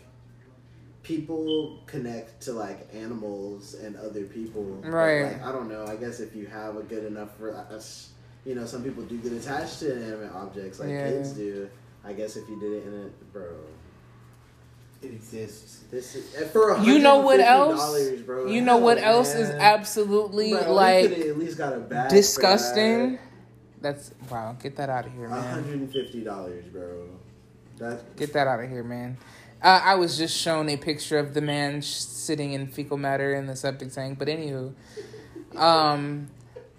People 1.03 1.79
connect 1.87 2.43
to 2.43 2.53
like 2.53 2.87
animals 2.95 3.73
and 3.75 3.97
other 3.97 4.25
people. 4.25 4.79
but, 4.83 4.91
Right. 4.91 5.23
like, 5.33 5.43
I 5.43 5.51
don't 5.51 5.69
know. 5.71 5.87
I 5.87 5.97
guess 5.97 6.21
if 6.21 6.37
you 6.37 6.47
have 6.47 6.77
a 6.77 6.83
good 6.83 7.05
enough, 7.07 7.31
re- 7.39 7.53
uh, 7.53 7.65
that's 7.71 8.11
you 8.45 8.55
know, 8.55 8.67
some 8.67 8.83
people 8.85 9.03
do 9.05 9.17
get 9.19 9.33
attached 9.33 9.81
to 9.81 9.93
inanimate 9.97 10.31
objects 10.35 10.79
like 10.79 10.91
Yeah. 10.91 11.09
kids 11.11 11.31
do. 11.33 11.69
I 12.05 12.13
guess 12.13 12.37
if 12.37 12.47
you 12.51 12.61
did 12.61 12.73
it 12.73 12.87
in 12.87 12.95
a 12.95 13.33
bro, 13.33 13.45
It 15.03 15.13
exists. 15.13 15.81
this 15.91 16.15
is 16.15 16.35
and 16.35 16.51
for 16.51 16.79
You 16.81 16.99
know 16.99 17.21
what 17.21 17.41
else? 17.41 18.11
Bro, 18.27 18.47
You 18.49 18.61
know 18.61 18.77
what 18.77 18.99
hell, 18.99 19.17
else 19.19 19.35
is 19.35 19.49
absolutely 19.49 20.53
Bro, 20.53 20.73
like 20.75 21.11
at 21.13 21.39
least 21.39 21.57
got 21.57 21.73
a 21.73 21.79
bag 21.81 22.11
for 22.11 22.17
disgusting? 22.17 23.19
That. 23.83 23.95
That's 23.95 24.13
wow. 24.31 24.57
Get 24.63 24.77
that 24.77 24.89
out 24.91 25.07
of 25.07 25.13
here, 25.13 25.29
man. 25.29 25.43
hundred 25.43 25.81
and 25.81 25.93
fifty 25.93 26.23
dollars, 26.23 26.65
bro. 26.67 27.09
That's 27.79 28.03
Get 28.17 28.33
that 28.35 28.47
out 28.47 28.63
of 28.63 28.69
here, 28.71 28.85
man. 28.85 29.17
Uh, 29.63 29.81
I 29.85 29.95
was 29.97 30.17
just 30.17 30.37
shown 30.37 30.69
a 30.71 30.77
picture 30.77 31.19
of 31.19 31.35
the 31.35 31.41
man 31.43 31.83
sh- 31.83 31.87
sitting 31.97 32.53
in 32.55 32.67
fecal 32.67 32.97
matter 32.97 33.35
in 33.35 33.47
the 33.47 33.57
septic 33.57 33.93
tank. 33.93 34.19
But 34.19 34.29
anywho, 34.29 34.73
um, 35.57 36.29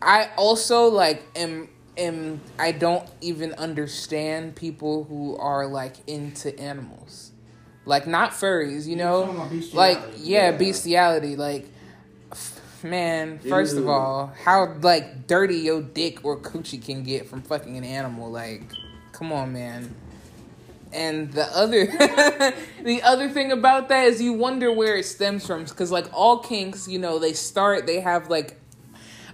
I 0.02 0.30
also 0.38 0.86
like 0.88 1.24
am 1.36 1.70
am 1.98 2.42
I 2.58 2.72
don't 2.72 3.08
even 3.22 3.54
understand 3.54 4.56
people 4.56 5.04
who 5.06 5.38
are 5.38 5.68
like 5.68 5.98
into 6.08 6.58
animals, 6.60 7.32
like 7.86 8.08
not 8.08 8.32
furries. 8.32 8.88
You 8.88 8.96
know, 8.96 9.50
like 9.74 10.00
yeah, 10.18 10.52
Yeah. 10.52 10.58
bestiality. 10.58 11.36
Like, 11.36 11.64
f- 11.64 11.70
man, 12.84 13.40
first 13.40 13.78
of 13.78 13.88
all, 13.88 14.34
how 14.44 14.74
like 14.82 15.28
dirty 15.28 15.58
your 15.58 15.82
dick 15.82 16.24
or 16.24 16.38
coochie 16.38 16.84
can 16.84 17.04
get 17.04 17.28
from 17.28 17.42
fucking 17.42 17.78
an 17.78 17.84
animal? 17.84 18.32
Like, 18.32 18.64
come 19.12 19.32
on, 19.32 19.54
man. 19.54 19.94
And 20.94 21.32
the 21.32 21.46
other, 21.56 21.86
the 22.84 23.02
other 23.04 23.30
thing 23.30 23.52
about 23.52 23.90
that 23.90 24.08
is 24.08 24.22
you 24.22 24.34
wonder 24.34 24.72
where 24.72 24.98
it 24.98 25.06
stems 25.06 25.48
from, 25.48 25.64
because 25.64 25.92
like 25.92 26.08
all 26.14 26.40
kinks, 26.40 26.88
you 26.88 27.00
know, 27.00 27.18
they 27.18 27.34
start, 27.34 27.88
they 27.88 28.02
have 28.02 28.30
like 28.30 28.60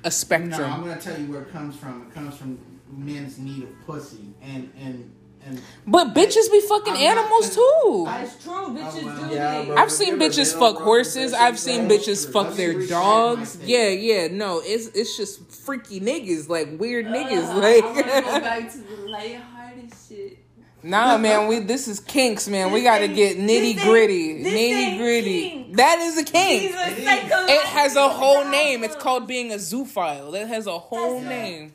a 0.04 0.12
spectrum. 0.12 0.52
No, 0.52 0.66
I'm 0.66 0.82
gonna 0.82 1.02
tell 1.02 1.20
you 1.20 1.32
where 1.32 1.42
it 1.42 1.52
comes 1.52 1.76
from. 1.76 2.04
It 2.04 2.14
comes 2.14 2.38
from 2.38 2.60
men's 2.90 3.38
need 3.38 3.64
of 3.64 3.70
pussy 3.86 4.34
and 4.42 4.72
and 4.78 5.14
and. 5.46 5.62
but 5.86 6.14
bitches 6.14 6.52
be 6.52 6.60
fucking 6.62 6.94
I'm 6.94 7.00
not- 7.04 7.18
animals 7.18 7.56
too. 7.56 8.04
That's 8.06 8.44
true. 8.44 8.54
Bitches 8.78 9.30
do 9.30 9.36
Yeah, 9.36 9.60
they? 9.62 9.66
bro. 9.68 9.76
I've 9.78 9.92
seen 9.92 10.18
bitches 10.18 10.58
male 10.60 10.74
fuck 10.74 10.82
horses. 10.84 11.32
rock 11.34 11.42
I've 11.42 11.60
seen 11.60 11.88
confessions, 11.88 12.26
bitches 12.26 12.32
bro? 12.32 12.44
fuck 12.44 12.52
I've 12.52 12.58
their 12.58 12.88
dogs. 12.88 13.58
Yeah, 13.64 13.88
yeah. 13.90 14.28
No, 14.32 14.62
it's 14.64 14.88
it's 14.88 15.16
just 15.18 15.50
freaky 15.52 16.00
niggas, 16.00 16.50
like 16.50 16.80
weird 16.80 17.06
niggas. 17.08 17.54
Like. 17.56 17.84
I 17.84 17.88
wanna 17.88 18.22
go 18.22 18.40
back 18.42 18.72
to 18.72 18.78
the 18.80 18.96
lighthearted 19.08 19.92
shit. 20.08 20.38
nah, 20.84 21.18
man. 21.18 21.48
We 21.48 21.60
this 21.60 21.88
is 21.88 22.00
kinks, 22.00 22.48
man. 22.48 22.72
We 22.72 22.82
gotta 22.84 23.08
get 23.08 23.38
nitty 23.38 23.82
gritty, 23.84 24.44
nitty 24.44 24.98
gritty. 24.98 25.72
That 25.74 26.00
is 26.00 26.18
a 26.18 26.24
kink. 26.24 26.62
These 26.64 26.76
are 26.76 26.90
It 26.90 26.98
is. 27.00 27.04
psychological 27.06 27.56
It 27.56 27.62
has 27.68 27.96
a 27.96 28.10
whole 28.10 28.46
name. 28.50 28.84
It's 28.84 28.96
called 28.96 29.28
being 29.28 29.52
a 29.52 29.56
zoophile. 29.58 30.32
That 30.32 30.48
has 30.48 30.66
a 30.68 30.78
whole 30.78 31.20
That's 31.20 31.26
it. 31.26 31.30
name. 31.30 31.74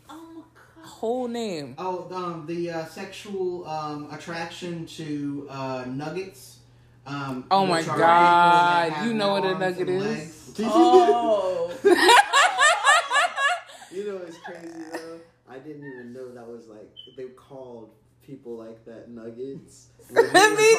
My 1.03 1.09
god. 1.09 1.15
Whole 1.15 1.29
name. 1.29 1.75
Oh, 1.79 2.09
um, 2.15 2.47
the 2.47 2.71
uh, 2.71 2.85
sexual 2.87 3.67
um, 3.69 4.09
attraction 4.13 4.87
to 4.87 5.47
uh, 5.51 5.85
nuggets. 5.89 6.59
Um, 7.07 7.45
Oh 7.51 7.67
my 7.67 7.81
are 7.83 7.99
God, 7.99 9.05
you 9.05 9.13
know 9.15 9.33
what 9.33 9.45
a 9.45 9.59
nugget 9.59 9.89
is? 9.89 10.05
legs. 10.05 10.39
Oh. 10.65 11.71
You 13.91 14.07
know 14.07 14.21
it's 14.27 14.39
crazy 14.39 14.69
though. 14.93 15.19
I 15.51 15.59
didn't 15.59 15.85
even 15.85 16.13
know 16.15 16.33
that 16.33 16.47
was 16.47 16.69
like 16.69 16.89
they 17.17 17.25
called 17.25 17.91
people 18.25 18.57
like 18.57 18.85
that 18.87 19.11
nuggets. 19.11 19.89
When 20.11 20.25
we 20.25 20.31
were 20.31 20.57
Me 20.57 20.75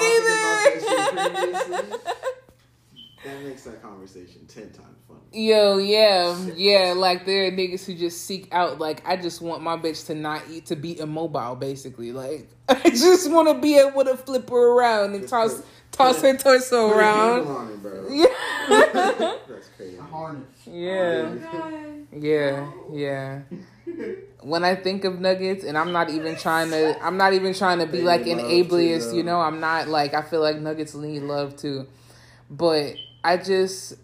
neither. 1.51 2.00
That 3.24 3.30
shit 3.30 3.42
previously, 3.42 3.42
That 3.42 3.48
makes 3.50 3.63
that 3.63 3.82
conversation 3.82 4.46
ten 4.48 4.70
times 4.72 4.98
funny. 5.08 5.20
Yo, 5.34 5.77
yeah, 5.77 6.38
yeah. 6.56 6.94
Like 6.96 7.25
there 7.25 7.48
are 7.48 7.51
niggas 7.51 7.86
who 7.86 7.96
just 7.96 8.25
seek 8.25 8.48
out. 8.51 8.80
Like 8.80 9.01
I 9.08 9.18
just 9.18 9.42
want 9.42 9.63
my 9.63 9.77
bitch 9.77 10.06
to 10.08 10.15
not 10.15 10.42
eat 10.51 10.68
to 10.68 10.75
be 10.75 11.00
immobile. 11.00 11.56
Basically, 11.56 12.12
like 12.12 12.48
I 12.70 12.89
just 12.89 13.32
want 13.32 13.48
to 13.50 13.56
be 13.62 13.77
able 13.77 14.03
to 14.06 14.15
flip 14.18 14.50
her 14.50 14.72
around 14.74 15.13
and 15.13 15.22
Just 15.22 15.30
toss 15.32 15.56
put- 15.56 15.65
toss 15.92 16.15
put 16.22 16.32
her 16.32 16.38
torso 16.38 16.89
Put 16.89 16.98
around. 16.98 17.48
on 17.48 17.70
it. 17.72 17.74
Yeah, 18.70 19.38
That's 19.48 19.68
crazy. 19.77 19.98
Harness. 19.98 20.48
yeah, 20.65 21.34
Oh 21.53 22.00
yeah, 22.13 22.72
yeah. 22.92 23.39
When 24.42 24.63
I 24.63 24.75
think 24.75 25.03
of 25.06 25.20
nuggets, 25.20 25.63
and 25.63 25.77
I'm 25.77 25.92
not 25.92 26.10
even 26.10 26.36
trying 26.36 26.70
to, 26.72 27.01
I'm 27.03 27.18
not 27.18 27.34
even 27.34 27.53
trying 27.53 27.80
to 27.80 27.86
be 27.86 28.00
They 28.00 28.03
like 28.03 28.27
an 28.27 28.39
ableist, 28.39 29.13
you 29.15 29.24
know. 29.24 29.39
I'm 29.39 29.60
not 29.60 29.88
like 29.88 30.13
I 30.13 30.22
feel 30.22 30.42
like 30.42 30.60
nuggets 30.60 30.94
need 30.96 31.22
love 31.24 31.56
too, 31.56 31.88
but 32.50 32.96
I 33.24 33.38
just 33.38 33.96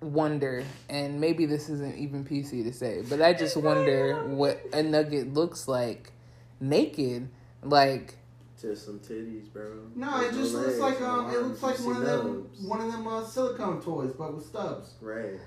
wonder, 0.00 0.64
and 0.88 1.20
maybe 1.20 1.46
this 1.46 1.68
isn't 1.68 1.96
even 1.98 2.24
PC 2.24 2.64
to 2.64 2.72
say, 2.72 3.02
but 3.08 3.20
I 3.22 3.32
just 3.32 3.56
wonder 3.56 4.24
what 4.26 4.60
a 4.72 4.82
nugget 4.82 5.34
looks 5.34 5.68
like 5.68 6.12
naked, 6.60 7.28
like 7.62 8.16
Just 8.60 8.86
some 8.86 8.98
titties, 9.00 9.52
bro. 9.52 9.74
No, 9.94 10.20
it 10.20 10.32
There's 10.32 10.36
just 10.36 10.54
looks 10.54 10.66
legs, 10.68 10.78
like 10.78 11.00
no 11.00 11.06
um, 11.20 11.30
it 11.34 11.38
looks 11.42 11.62
like 11.62 11.78
one 11.80 11.96
of 11.96 12.02
them, 12.02 12.42
nubs. 12.52 12.60
one 12.62 12.80
of 12.80 12.92
them 12.92 13.06
uh, 13.06 13.24
silicone 13.24 13.80
toys, 13.82 14.12
but 14.16 14.34
with 14.34 14.46
stubs. 14.46 14.94
Right. 15.00 15.38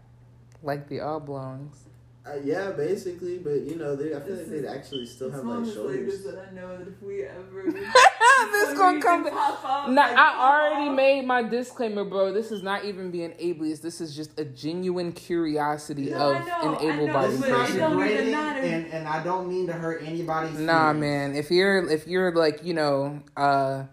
like 0.62 0.88
the 0.88 1.00
oblongs. 1.00 1.84
Uh, 2.26 2.34
yeah, 2.44 2.70
basically, 2.72 3.38
but 3.38 3.62
you 3.62 3.76
know, 3.76 3.96
they, 3.96 4.14
I 4.14 4.20
feel 4.20 4.36
like 4.36 4.46
they'd 4.46 4.66
actually 4.66 5.06
still 5.06 5.30
have 5.30 5.42
like 5.44 5.58
of 5.60 5.64
those 5.66 5.74
flavors 5.74 6.22
shoulders. 6.22 6.24
that 6.24 6.48
I 6.50 6.54
know 6.54 6.76
that 6.78 6.86
if 6.88 7.00
we 7.02 7.22
ever 7.24 7.62
this 8.52 8.78
gonna 8.78 9.00
come. 9.00 9.24
To, 9.24 9.30
pop 9.30 9.64
up, 9.64 9.88
Nah, 9.90 10.02
like, 10.02 10.16
I 10.18 10.38
already 10.68 10.90
off. 10.90 10.96
made 10.96 11.26
my 11.26 11.42
disclaimer, 11.42 12.04
bro. 12.04 12.30
This 12.32 12.52
is 12.52 12.62
not 12.62 12.84
even 12.84 13.10
being 13.10 13.30
ableist. 13.32 13.80
This 13.80 14.02
is 14.02 14.14
just 14.14 14.38
a 14.38 14.44
genuine 14.44 15.12
curiosity 15.12 16.10
No, 16.10 16.16
of 16.34 16.46
know, 16.46 16.78
an 16.78 16.90
I 16.90 16.94
able-bodied 16.94 17.30
This 17.30 17.40
is 17.40 17.40
but 17.40 17.50
not 17.50 17.70
it 17.70 17.72
person. 17.72 17.80
don't 17.90 18.16
even 18.18 18.34
and 18.70 18.86
and 18.92 19.08
I 19.08 19.22
don't 19.24 19.48
mean 19.48 19.66
to 19.68 19.72
hurt 19.72 20.02
anybody's. 20.06 20.58
Nah, 20.58 20.92
feelings. 20.92 21.00
man. 21.00 21.34
If 21.34 21.50
you're 21.50 21.88
if 21.90 22.06
you're 22.06 22.34
like 22.34 22.62
you 22.64 22.74
know 22.74 23.22
uh 23.36 23.84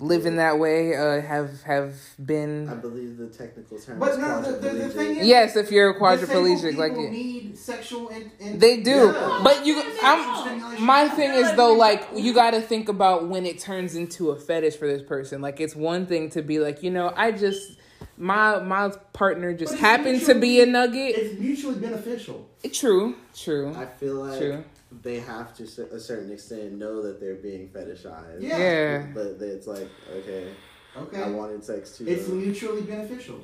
living 0.00 0.36
that 0.36 0.58
way, 0.58 0.96
uh 0.96 1.20
have 1.20 1.62
have 1.62 1.94
been. 2.24 2.68
I 2.68 2.74
believe 2.74 3.18
the 3.18 3.28
technical 3.28 3.78
term 3.78 3.98
But 3.98 4.12
is 4.12 4.18
no, 4.18 4.42
the- 4.42 4.52
the- 4.52 4.68
the 4.70 4.88
thing 4.88 5.16
is- 5.18 5.26
Yes, 5.26 5.56
if 5.56 5.70
you're 5.70 5.92
Disabled 5.92 6.18
quadriplegic, 6.20 6.76
like 6.76 6.92
people 6.92 7.10
need 7.10 7.56
sexual. 7.58 8.08
In, 8.08 8.30
in, 8.40 8.58
They 8.58 8.78
do, 8.80 8.90
Yeah. 9.12 9.40
but 9.44 9.64
you. 9.66 9.82
I'm. 10.02 10.82
My 10.82 11.08
thing 11.08 11.30
is 11.32 11.52
though, 11.54 11.74
like 11.74 12.02
you 12.14 12.32
got 12.34 12.52
to 12.52 12.60
think 12.62 12.88
about 12.88 13.28
when 13.28 13.44
it 13.46 13.58
turns 13.58 13.94
into 13.94 14.30
a 14.30 14.36
fetish 14.36 14.76
for 14.76 14.86
this 14.86 15.02
person. 15.02 15.40
Like 15.42 15.60
it's 15.60 15.76
one 15.76 16.06
thing 16.06 16.30
to 16.30 16.42
be 16.42 16.58
like, 16.58 16.82
you 16.82 16.90
know, 16.90 17.12
I 17.14 17.32
just 17.32 17.76
my 18.16 18.58
my 18.60 18.90
partner 19.12 19.52
just 19.52 19.72
But 19.72 19.74
it's 19.74 19.80
happened 19.80 20.20
to 20.22 20.34
be 20.34 20.60
a 20.62 20.66
nugget. 20.66 21.14
It's 21.16 21.38
mutually 21.38 21.78
beneficial. 21.78 22.48
True, 22.72 23.16
true, 23.36 23.74
I 23.76 23.84
feel 23.86 24.14
like 24.24 24.38
true. 24.38 24.64
They 25.02 25.20
have 25.20 25.54
to 25.56 25.62
a 25.64 26.00
certain 26.00 26.32
extent 26.32 26.72
know 26.72 27.02
that 27.02 27.20
they're 27.20 27.36
being 27.36 27.68
fetishized. 27.68 28.40
Yeah. 28.42 28.58
Yeah. 28.58 29.06
But 29.14 29.36
it's 29.40 29.66
like, 29.66 29.88
okay, 30.12 30.48
Okay. 30.96 31.22
I 31.22 31.28
wanted 31.30 31.62
sex 31.64 31.96
too. 31.96 32.06
It's 32.08 32.26
though. 32.26 32.34
mutually 32.34 32.82
beneficial. 32.82 33.40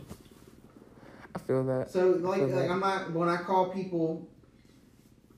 I 1.34 1.38
feel 1.38 1.62
that. 1.64 1.90
So 1.90 2.10
like, 2.12 2.40
Okay. 2.42 2.54
like 2.54 2.70
I'm 2.70 2.80
not 2.80 3.12
when 3.12 3.28
I 3.28 3.36
call 3.36 3.68
people 3.68 4.28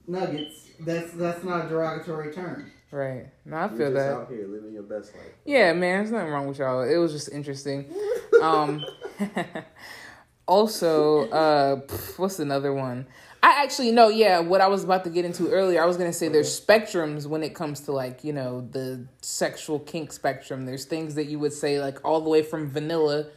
nuggets, 0.07 0.69
that's 0.81 1.13
that's 1.13 1.45
not 1.45 1.67
a 1.67 1.69
derogatory 1.69 2.33
term. 2.33 2.71
Right. 2.91 3.27
No, 3.45 3.57
I 3.59 3.61
You're 3.69 3.77
feel 3.77 3.79
just 3.91 3.95
that. 3.97 4.13
out 4.15 4.29
here 4.31 4.47
living 4.47 4.73
your 4.73 4.85
best 4.85 5.15
life. 5.15 5.25
Yeah, 5.45 5.75
man, 5.75 5.99
there's 5.99 6.11
nothing 6.11 6.31
wrong 6.31 6.47
with 6.47 6.59
y'all. 6.59 6.81
It 6.83 6.97
was 6.97 7.13
just 7.13 7.31
interesting. 7.31 7.93
Um, 8.41 8.83
also, 10.47 11.29
uh, 11.31 11.77
pff, 11.83 12.19
what's 12.19 12.39
another 12.39 12.73
one? 12.73 13.07
I 13.49 13.63
actually 13.63 13.93
no, 13.93 14.09
yeah. 14.09 14.41
What 14.41 14.61
I 14.61 14.67
was 14.67 14.85
about 14.85 15.05
to 15.05 15.11
get 15.11 15.25
into 15.25 15.49
earlier, 15.51 15.83
I 15.83 15.87
was 15.87 15.97
gonna 15.97 16.13
say 16.13 16.29
there's 16.29 16.61
spectrums 16.61 17.27
when 17.27 17.43
it 17.43 17.55
comes 17.55 17.81
to 17.81 17.93
like 17.93 18.23
you 18.23 18.35
know 18.35 18.69
the 18.73 19.07
sexual 19.23 19.79
kink 19.79 20.13
spectrum. 20.13 20.67
There's 20.67 20.85
things 20.85 21.15
that 21.15 21.27
you 21.27 21.39
would 21.39 21.55
say 21.55 21.81
like 21.81 22.05
all 22.05 22.21
the 22.21 22.29
way 22.29 22.43
from 22.43 22.69
vanilla 22.69 23.29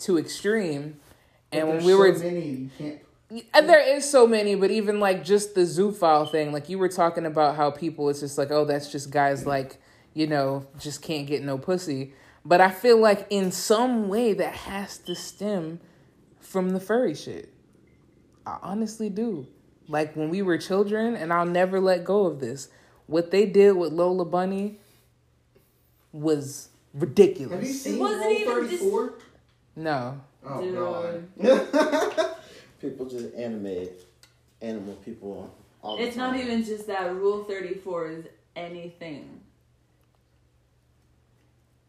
to 0.00 0.18
extreme, 0.18 1.00
and 1.50 1.66
when 1.66 1.84
we 1.84 1.94
were 1.96 2.16
many, 2.16 2.48
you 2.48 2.70
can't. 2.78 3.00
and 3.30 3.44
uh, 3.54 3.60
there 3.62 3.96
is 3.96 4.08
so 4.08 4.24
many, 4.24 4.54
but 4.54 4.70
even 4.70 5.00
like 5.00 5.24
just 5.24 5.56
the 5.56 5.62
zoophile 5.62 6.30
thing, 6.30 6.52
like 6.52 6.68
you 6.68 6.78
were 6.78 6.88
talking 6.88 7.26
about 7.26 7.56
how 7.56 7.72
people, 7.72 8.08
it's 8.08 8.20
just 8.20 8.38
like, 8.38 8.52
oh, 8.52 8.64
that's 8.64 8.92
just 8.92 9.10
guys 9.10 9.46
like, 9.46 9.78
you 10.14 10.28
know, 10.28 10.64
just 10.78 11.02
can't 11.02 11.26
get 11.26 11.42
no 11.42 11.58
pussy. 11.58 12.14
But 12.44 12.60
I 12.60 12.70
feel 12.70 12.98
like 12.98 13.26
in 13.30 13.50
some 13.50 14.08
way 14.08 14.32
that 14.34 14.54
has 14.54 14.98
to 14.98 15.16
stem 15.16 15.80
from 16.38 16.70
the 16.70 16.78
furry 16.78 17.14
shit. 17.14 17.52
I 18.46 18.58
honestly 18.62 19.10
do. 19.10 19.48
Like 19.88 20.14
when 20.16 20.30
we 20.30 20.42
were 20.42 20.58
children, 20.58 21.14
and 21.14 21.32
I'll 21.32 21.46
never 21.46 21.80
let 21.80 22.04
go 22.04 22.26
of 22.26 22.40
this. 22.40 22.68
What 23.06 23.30
they 23.30 23.46
did 23.46 23.72
with 23.76 23.92
Lola 23.92 24.24
Bunny 24.24 24.78
was 26.12 26.68
ridiculous. 26.92 27.52
Have 27.52 27.62
you 27.62 27.68
ridiculous. 27.68 27.82
seen 27.82 27.98
wasn't 27.98 28.24
Rule 28.24 28.32
even 28.32 28.70
just- 28.70 28.82
34? 28.82 29.14
No. 29.76 30.20
Oh 30.48 30.60
Dude. 30.62 30.74
god. 31.38 32.30
people 32.80 33.06
just 33.06 33.34
animate 33.34 33.92
animal 34.62 34.94
people 35.04 35.52
all 35.82 35.96
the 35.96 36.04
It's 36.04 36.16
time. 36.16 36.32
not 36.32 36.40
even 36.40 36.64
just 36.64 36.86
that. 36.88 37.14
Rule 37.14 37.44
34 37.44 38.10
is 38.10 38.24
anything. 38.56 39.40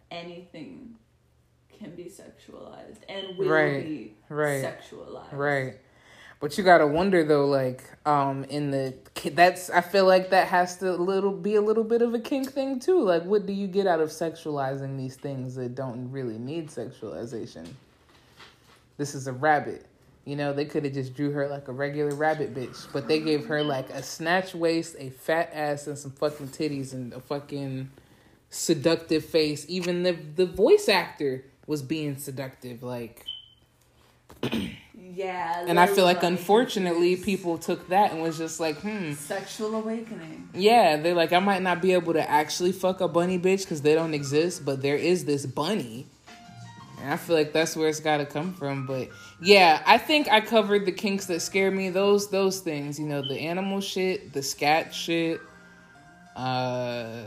Anything 0.10 0.96
can 1.80 1.92
be 1.92 2.06
sexualized 2.06 2.98
and 3.10 3.38
will 3.38 3.50
Right, 3.50 3.84
be 3.84 4.13
right, 4.30 4.63
sexualized. 4.63 5.32
Right. 5.34 5.75
But 6.39 6.58
you 6.58 6.63
gotta 6.63 6.86
wonder 6.86 7.24
though, 7.24 7.48
like, 7.48 7.84
um, 8.06 8.44
in 8.46 8.70
the 8.70 8.94
that's 9.34 9.70
I 9.72 9.82
feel 9.82 10.06
like 10.06 10.29
that 10.29 10.48
has 10.48 10.77
to 10.77 10.91
little 10.91 11.32
be 11.32 11.56
a 11.56 11.62
little 11.62 11.84
bit 11.84 12.03
of 12.03 12.13
a 12.13 12.20
kink 12.20 12.51
thing 12.51 12.79
too. 12.79 13.01
Like, 13.01 13.24
what 13.24 13.48
do 13.48 13.53
you 13.53 13.67
get 13.67 13.88
out 13.88 14.01
of 14.01 14.10
sexualizing 14.10 14.98
these 14.98 15.15
things 15.15 15.56
that 15.56 15.74
don't 15.74 16.12
really 16.12 16.38
need 16.38 16.70
sexualization? 16.70 17.67
This 18.98 19.15
is 19.15 19.27
a 19.27 19.34
rabbit. 19.34 19.88
You 20.25 20.36
know, 20.36 20.53
they 20.53 20.65
could 20.65 20.84
have 20.84 20.94
just 20.94 21.15
drew 21.15 21.32
her 21.32 21.48
like 21.48 21.70
a 21.70 21.72
regular 21.72 22.13
rabbit 22.13 22.53
bitch, 22.53 22.86
but 22.94 23.08
they 23.08 23.20
gave 23.20 23.48
her 23.48 23.63
like 23.63 23.89
a 23.89 24.03
snatch 24.03 24.53
waist, 24.53 24.96
a 25.00 25.10
fat 25.10 25.50
ass, 25.53 25.88
and 25.88 25.98
some 25.98 26.12
fucking 26.12 26.50
titties 26.50 26.94
and 26.94 27.13
a 27.13 27.20
fucking 27.20 27.89
seductive 28.51 29.25
face. 29.25 29.65
Even 29.67 30.03
the 30.03 30.12
the 30.12 30.46
voice 30.46 30.88
actor 30.88 31.46
was 31.65 31.82
being 31.82 32.17
seductive, 32.17 32.84
like. 32.84 33.25
Yeah. 35.17 35.65
And 35.67 35.79
I 35.79 35.88
feel 35.88 36.03
like 36.05 36.21
unfortunately 36.21 37.15
confused. 37.15 37.25
people 37.25 37.57
took 37.57 37.88
that 37.89 38.12
and 38.12 38.21
was 38.21 38.38
just 38.38 38.59
like, 38.59 38.77
hmm. 38.81 39.13
Sexual 39.13 39.74
awakening. 39.74 40.47
Yeah, 40.53 40.97
they're 40.97 41.15
like, 41.15 41.33
I 41.33 41.39
might 41.39 41.63
not 41.63 41.81
be 41.81 41.93
able 41.93 42.13
to 42.13 42.29
actually 42.29 42.71
fuck 42.71 43.01
a 43.01 43.07
bunny 43.07 43.39
bitch 43.39 43.63
because 43.63 43.81
they 43.81 43.95
don't 43.95 44.13
exist, 44.13 44.63
but 44.63 44.83
there 44.83 44.95
is 44.95 45.25
this 45.25 45.47
bunny. 45.47 46.05
And 47.01 47.12
I 47.12 47.17
feel 47.17 47.36
like 47.36 47.51
that's 47.51 47.75
where 47.75 47.89
it's 47.89 48.00
got 48.00 48.17
to 48.17 48.27
come 48.27 48.53
from. 48.53 48.86
But 48.86 49.09
yeah, 49.41 49.81
I 49.88 49.97
think 49.97 50.29
I 50.29 50.39
covered 50.39 50.86
the 50.86 50.91
kinks 50.91 51.25
that 51.25 51.41
scare 51.41 51.71
me. 51.71 51.89
Those 51.89 52.29
those 52.29 52.59
things, 52.59 53.00
you 53.00 53.07
know, 53.07 53.24
the 53.27 53.39
animal 53.39 53.81
shit, 53.81 54.33
the 54.33 54.43
scat 54.43 54.93
shit. 54.93 55.41
Uh, 56.36 57.24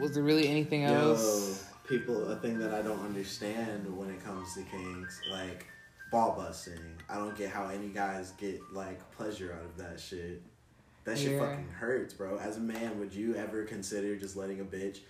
was 0.00 0.14
there 0.14 0.22
really 0.22 0.48
anything 0.48 0.82
Yo, 0.82 1.10
else? 1.10 1.66
people, 1.86 2.30
a 2.30 2.36
thing 2.36 2.58
that 2.60 2.72
I 2.72 2.80
don't 2.80 3.04
understand 3.04 3.94
when 3.94 4.08
it 4.08 4.24
comes 4.24 4.54
to 4.54 4.62
kinks, 4.62 5.20
like 5.30 5.66
ball 6.14 6.36
busting. 6.36 6.78
I 7.08 7.16
don't 7.16 7.36
get 7.36 7.50
how 7.50 7.66
any 7.68 7.88
guys 7.88 8.32
get 8.38 8.60
like 8.72 8.98
pleasure 9.16 9.52
out 9.58 9.64
of 9.64 9.76
that 9.78 9.98
shit. 9.98 10.40
That 11.04 11.18
shit 11.18 11.32
Yeah. 11.32 11.40
fucking 11.40 11.68
hurts, 11.68 12.14
bro. 12.14 12.38
As 12.38 12.56
a 12.56 12.60
man, 12.60 13.00
would 13.00 13.12
you 13.12 13.34
ever 13.34 13.64
consider 13.64 14.14
just 14.16 14.36
letting 14.36 14.60
a 14.60 14.64
bitch 14.64 15.00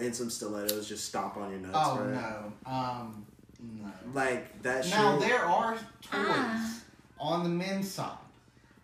in 0.00 0.14
some 0.14 0.30
stilettos 0.30 0.88
just 0.88 1.04
stomp 1.04 1.36
on 1.36 1.50
your 1.50 1.60
nuts, 1.60 1.76
Oh 1.78 1.96
bro? 1.96 2.10
no. 2.10 2.52
Um. 2.66 3.26
No. 3.60 3.90
Like 4.14 4.62
that 4.62 4.84
shit 4.84 4.94
Now 4.94 5.18
shit. 5.18 5.28
there 5.28 5.44
are 5.44 5.76
toys 6.00 6.80
on 7.20 7.42
the 7.42 7.48
men's 7.50 7.90
side 7.90 8.16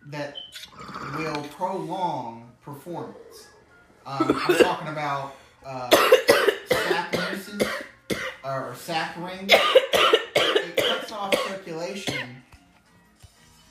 that 0.08 0.34
will 1.16 1.42
prolong 1.56 2.50
performance. 2.62 3.48
Um, 4.06 4.38
I'm 4.46 4.56
talking 4.58 4.88
about 4.88 5.34
uh, 5.64 5.90
sack 6.66 7.12
nooses 7.14 7.62
or 8.44 8.74
sack 8.76 9.16
rings. 9.18 9.50
It 9.52 10.76
cuts 10.76 11.12
off 11.12 11.34
circulation 11.34 11.59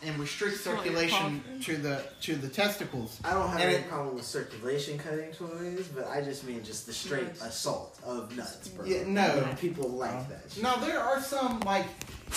and 0.02 0.18
restricts 0.18 0.62
circulation 0.62 1.42
to 1.64 1.76
the 1.76 2.02
to 2.22 2.36
the 2.36 2.48
testicles. 2.48 3.20
I 3.24 3.34
don't 3.34 3.50
have 3.50 3.60
And 3.60 3.70
any 3.70 3.76
it- 3.84 3.90
problem 3.90 4.16
with 4.16 4.26
circulation 4.26 4.98
cutting 4.98 5.32
toys, 5.32 5.88
but 5.94 6.08
I 6.08 6.22
just 6.22 6.44
mean 6.46 6.64
just 6.64 6.86
the 6.86 6.94
straight 6.94 7.30
assault 7.42 8.00
of 8.06 8.36
nuts, 8.36 8.70
bro. 8.70 8.86
Yeah, 8.86 9.04
no. 9.06 9.36
You 9.36 9.42
know, 9.42 9.56
people 9.60 9.90
like 9.90 10.30
that 10.30 10.44
shit. 10.52 10.64
No, 10.64 10.80
there 10.80 11.00
are 11.00 11.22
some 11.22 11.60
like 11.62 11.86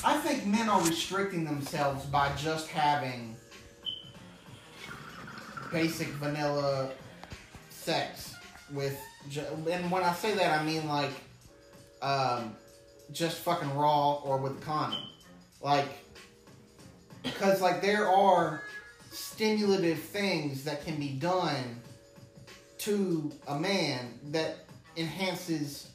I 0.05 0.18
think 0.18 0.46
men 0.46 0.68
are 0.68 0.81
restricting 0.83 1.44
themselves 1.44 2.05
by 2.07 2.33
just 2.37 2.66
having 2.68 3.37
basic 5.72 6.09
vanilla 6.09 6.90
sex 7.70 8.35
with 8.72 8.98
and 9.70 9.90
when 9.90 10.03
I 10.03 10.12
say 10.14 10.35
that 10.35 10.61
I 10.61 10.64
mean 10.64 10.88
like 10.88 11.11
um 12.03 12.57
just 13.12 13.38
fucking 13.38 13.72
raw 13.77 14.14
or 14.14 14.38
with 14.38 14.53
a 14.59 14.61
condom. 14.64 15.03
Like 15.61 15.87
because 17.22 17.61
like 17.61 17.80
there 17.82 18.08
are 18.08 18.62
stimulative 19.11 19.98
things 19.98 20.64
that 20.64 20.85
can 20.85 20.96
be 20.96 21.11
done 21.11 21.80
to 22.78 23.30
a 23.48 23.58
man 23.58 24.18
that 24.30 24.64
enhances 24.96 25.90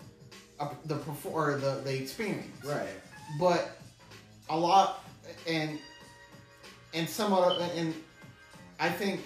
a, 0.59 0.69
the 0.85 0.95
perfor- 0.95 1.31
or 1.33 1.57
the, 1.57 1.81
the 1.83 1.95
experience 2.01 2.65
Right. 2.65 2.87
but 3.39 3.79
a 4.49 4.57
lot 4.57 5.03
and 5.47 5.77
and 6.93 7.07
some 7.09 7.33
of 7.33 7.59
and 7.75 7.93
I 8.79 8.89
think 8.89 9.21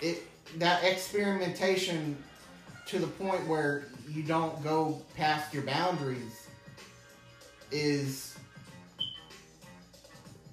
it 0.00 0.22
that 0.58 0.82
experimentation 0.84 2.16
to 2.86 2.98
the 2.98 3.06
point 3.06 3.46
where 3.46 3.84
you 4.08 4.22
don't 4.22 4.60
go 4.64 5.00
past 5.16 5.54
your 5.54 5.62
boundaries 5.62 6.48
is 7.70 8.29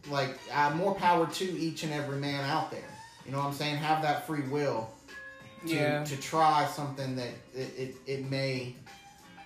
like 0.09 0.37
uh, 0.53 0.71
more 0.75 0.95
power 0.95 1.27
to 1.27 1.43
each 1.59 1.83
and 1.83 1.93
every 1.93 2.17
man 2.17 2.43
out 2.49 2.71
there. 2.71 2.79
You 3.25 3.31
know 3.31 3.39
what 3.39 3.47
I'm 3.47 3.53
saying? 3.53 3.75
Have 3.77 4.01
that 4.03 4.25
free 4.25 4.47
will 4.47 4.89
to, 5.67 5.73
Yeah. 5.73 6.03
to 6.03 6.17
try 6.17 6.65
something 6.67 7.15
that 7.17 7.29
it, 7.53 7.73
it, 7.77 7.95
it 8.05 8.29
may 8.31 8.75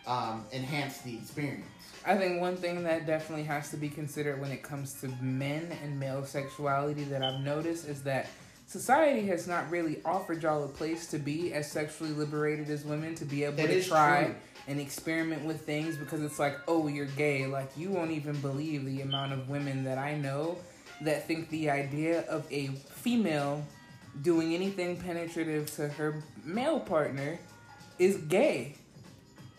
um, 0.05 0.45
enhance 0.51 0.99
the 0.99 1.15
experience. 1.15 1.65
I 2.05 2.17
think 2.17 2.41
one 2.41 2.57
thing 2.57 2.83
that 2.83 3.05
definitely 3.05 3.43
has 3.45 3.69
to 3.69 3.77
be 3.77 3.87
considered 3.87 4.41
when 4.41 4.51
it 4.51 4.63
comes 4.63 4.99
to 5.01 5.07
men 5.21 5.71
and 5.83 5.99
male 5.99 6.25
sexuality 6.25 7.03
that 7.05 7.23
I've 7.23 7.41
noticed 7.41 7.87
is 7.87 8.01
that 8.03 8.27
society 8.71 9.27
has 9.27 9.47
not 9.47 9.69
really 9.69 9.99
offered 10.05 10.41
y'all 10.41 10.63
a 10.63 10.67
place 10.67 11.07
to 11.07 11.19
be 11.19 11.53
as 11.53 11.69
sexually 11.69 12.11
liberated 12.13 12.69
as 12.69 12.85
women 12.85 13.13
to 13.15 13.25
be 13.25 13.43
able 13.43 13.57
That 13.57 13.67
to 13.67 13.83
try 13.83 14.23
true. 14.25 14.35
and 14.67 14.79
experiment 14.79 15.43
with 15.43 15.65
things 15.65 15.97
because 15.97 16.23
it's 16.23 16.39
like, 16.39 16.57
oh, 16.69 16.87
you're 16.87 17.05
gay. 17.05 17.45
Like, 17.47 17.69
you 17.75 17.89
won't 17.89 18.11
even 18.11 18.39
believe 18.39 18.85
the 18.85 19.01
amount 19.01 19.33
of 19.33 19.49
women 19.49 19.83
that 19.83 19.97
I 19.97 20.15
know 20.15 20.57
that 21.01 21.27
think 21.27 21.49
the 21.49 21.69
idea 21.69 22.21
of 22.29 22.45
a 22.49 22.67
female 22.67 23.61
doing 24.21 24.53
anything 24.55 24.95
penetrative 24.95 25.69
to 25.75 25.89
her 25.89 26.23
male 26.45 26.79
partner 26.79 27.39
is 27.99 28.17
gay. 28.17 28.75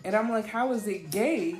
And 0.04 0.16
I'm 0.16 0.30
like, 0.30 0.46
how 0.46 0.72
is 0.72 0.86
it 0.86 1.10
gay 1.10 1.56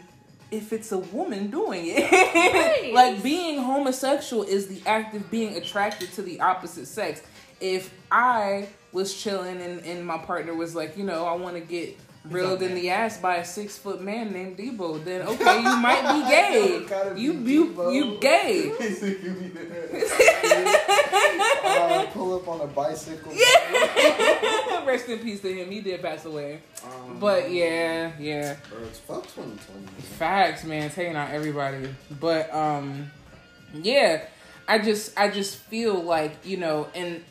if 0.50 0.72
it's 0.72 0.90
a 0.92 0.98
woman 0.98 1.50
doing 1.50 1.84
it? 1.86 2.92
like 2.94 3.22
being 3.22 3.60
homosexual 3.60 4.42
is 4.42 4.68
the 4.68 4.80
act 4.88 5.14
of 5.14 5.30
being 5.30 5.54
attracted 5.56 6.12
to 6.14 6.22
the 6.22 6.40
opposite 6.40 6.86
sex. 6.86 7.22
If 7.62 7.94
I 8.10 8.68
was 8.92 9.14
chilling 9.14 9.62
and, 9.62 9.80
and 9.86 10.04
my 10.04 10.18
partner 10.18 10.52
was 10.54 10.74
like, 10.74 10.98
you 10.98 11.04
know, 11.04 11.24
I 11.24 11.34
want 11.34 11.54
to 11.54 11.60
get 11.60 11.96
reeled 12.28 12.62
in 12.62 12.74
the 12.74 12.90
ass 12.90 13.18
by 13.18 13.36
a 13.36 13.44
six 13.44 13.78
foot 13.78 14.00
man 14.00 14.32
named 14.32 14.56
Debo, 14.56 15.04
then 15.04 15.22
okay, 15.28 15.56
you 15.58 15.76
might 15.76 16.02
be 16.12 16.28
gay. 16.28 16.86
You 17.16 17.32
you 17.32 17.92
you 17.92 18.18
gay. 18.20 18.72
uh, 21.64 22.06
pull 22.12 22.34
up 22.34 22.48
on 22.48 22.60
a 22.60 22.66
bicycle. 22.66 23.32
Rest 24.84 25.08
in 25.08 25.18
peace 25.20 25.40
to 25.40 25.52
him. 25.52 25.70
He 25.70 25.80
did 25.80 26.02
pass 26.02 26.24
away. 26.24 26.60
Um, 26.84 27.18
But 27.18 27.50
yeah, 27.50 28.12
yeah. 28.18 28.54
fuck 29.06 29.24
2020. 29.24 29.80
man. 29.80 29.88
Facts, 30.18 30.64
man, 30.64 30.90
taking 30.90 31.16
out 31.16 31.30
everybody. 31.30 31.88
But 32.20 32.52
um 32.54 33.10
yeah, 33.74 34.24
I 34.68 34.78
just 34.78 35.18
I 35.18 35.30
just 35.30 35.56
feel 35.56 36.02
like, 36.02 36.44
you 36.44 36.56
know, 36.56 36.88
and 36.94 37.22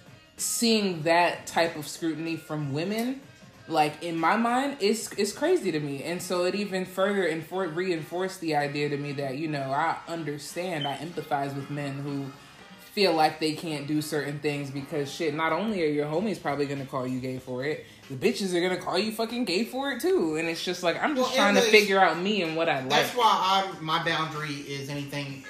seeing 0.41 1.04
that 1.04 1.47
type 1.47 1.75
of 1.75 1.88
scrutiny 1.88 2.36
from 2.36 2.73
women, 2.73 3.21
like 3.67 4.04
in 4.04 4.17
my 4.17 4.36
mind 4.36 4.77
it's 4.80 5.12
it's 5.13 5.32
crazy 5.32 5.71
to 5.71 5.80
me. 5.80 6.04
And 6.04 6.21
so 6.21 6.45
it 6.45 6.56
even 6.56 6.86
further 6.86 7.23
and 7.25 7.47
infor- 7.47 7.73
reinforced 7.75 8.41
the 8.41 8.56
idea 8.56 8.89
to 8.89 8.97
me 8.97 9.12
that 9.13 9.38
you 9.38 9.47
know 9.47 9.71
i 9.71 9.97
understand 10.08 10.88
i 10.88 10.97
empathize 10.97 11.56
with 11.56 11.69
men 11.69 11.93
who 11.99 12.25
feel 12.93 13.13
like 13.13 13.39
they 13.39 13.54
can't 13.54 13.88
do 13.88 14.01
certain 14.01 14.38
things 14.39 14.69
because 14.69 15.10
shit 15.10 15.34
not 15.34 15.54
only 15.54 15.82
are 15.82 15.88
your 15.88 16.06
homies 16.08 16.41
probably 16.41 16.65
gonna 16.65 16.86
call 16.86 17.08
you 17.08 17.21
gay 17.21 17.38
for 17.38 17.63
it 17.63 17.86
the 18.10 18.15
bitches 18.15 18.54
are 18.54 18.60
gonna 18.60 18.82
call 18.82 18.99
you 18.99 19.13
fucking 19.13 19.45
gay 19.45 19.63
for 19.63 19.93
it 19.93 20.01
too. 20.01 20.36
And 20.36 20.49
it's 20.49 20.62
just 20.62 20.84
like 20.84 21.01
i'm 21.01 21.15
just 21.15 21.30
Well, 21.30 21.38
trying 21.38 21.56
to 21.56 21.62
figure 21.62 21.99
out 22.01 22.19
me 22.19 22.41
and 22.41 22.58
what 22.58 22.67
i 22.67 22.82
like. 22.82 22.89
That's 22.89 23.15
why 23.15 23.63
I'm 23.77 23.86
my 23.86 24.04
boundary 24.04 24.56
is 24.56 24.89
anything 24.89 25.45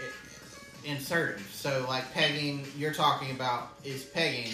insertive. 0.85 1.47
So 1.53 1.85
like 1.87 2.11
pegging, 2.13 2.65
you're 2.77 2.93
talking 2.93 3.31
about 3.31 3.69
is 3.83 4.03
pegging, 4.03 4.53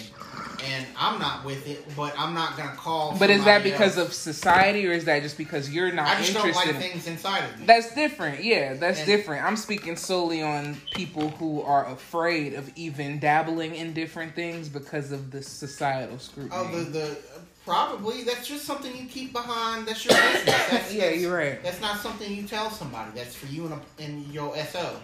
and 0.64 0.86
I'm 0.96 1.18
not 1.18 1.44
with 1.44 1.66
it, 1.66 1.84
but 1.96 2.18
I'm 2.18 2.34
not 2.34 2.56
gonna 2.56 2.76
call. 2.76 3.16
but 3.18 3.30
is 3.30 3.44
that 3.44 3.62
because 3.62 3.98
else. 3.98 4.08
of 4.08 4.14
society 4.14 4.86
or 4.86 4.92
is 4.92 5.04
that 5.06 5.22
just 5.22 5.38
because 5.38 5.70
you're 5.70 5.92
not 5.92 6.06
I 6.08 6.20
just 6.20 6.34
don't 6.34 6.46
interested 6.46 6.74
like 6.76 6.84
in 6.84 6.90
things 6.90 7.06
inside 7.06 7.44
of 7.44 7.58
me. 7.60 7.66
That's 7.66 7.94
different. 7.94 8.44
Yeah, 8.44 8.74
that's 8.74 8.98
And- 8.98 9.06
different. 9.06 9.44
I'm 9.44 9.56
speaking 9.56 9.96
solely 9.96 10.42
on 10.42 10.76
people 10.94 11.30
who 11.30 11.62
are 11.62 11.86
afraid 11.86 12.54
of 12.54 12.70
even 12.76 13.18
dabbling 13.18 13.74
in 13.74 13.92
different 13.92 14.34
things 14.34 14.68
because 14.68 15.12
of 15.12 15.30
the 15.30 15.42
societal 15.42 16.18
scrutiny. 16.18 16.54
oh, 16.54 16.68
the 16.76 16.84
the 16.90 17.18
probably 17.64 18.24
that's 18.24 18.48
just 18.48 18.64
something 18.64 18.96
you 18.96 19.06
keep 19.06 19.32
behind. 19.32 19.86
That's 19.86 20.04
your 20.04 20.14
business. 20.16 20.44
That's, 20.70 20.94
yeah, 20.94 21.10
you're 21.10 21.36
right. 21.36 21.62
That's 21.62 21.80
not 21.82 21.98
something 22.00 22.34
you 22.34 22.44
tell 22.44 22.70
somebody. 22.70 23.10
That's 23.14 23.34
for 23.34 23.46
you 23.46 23.66
and, 23.66 23.80
and 23.98 24.26
your 24.32 24.56
SO. 24.56 24.96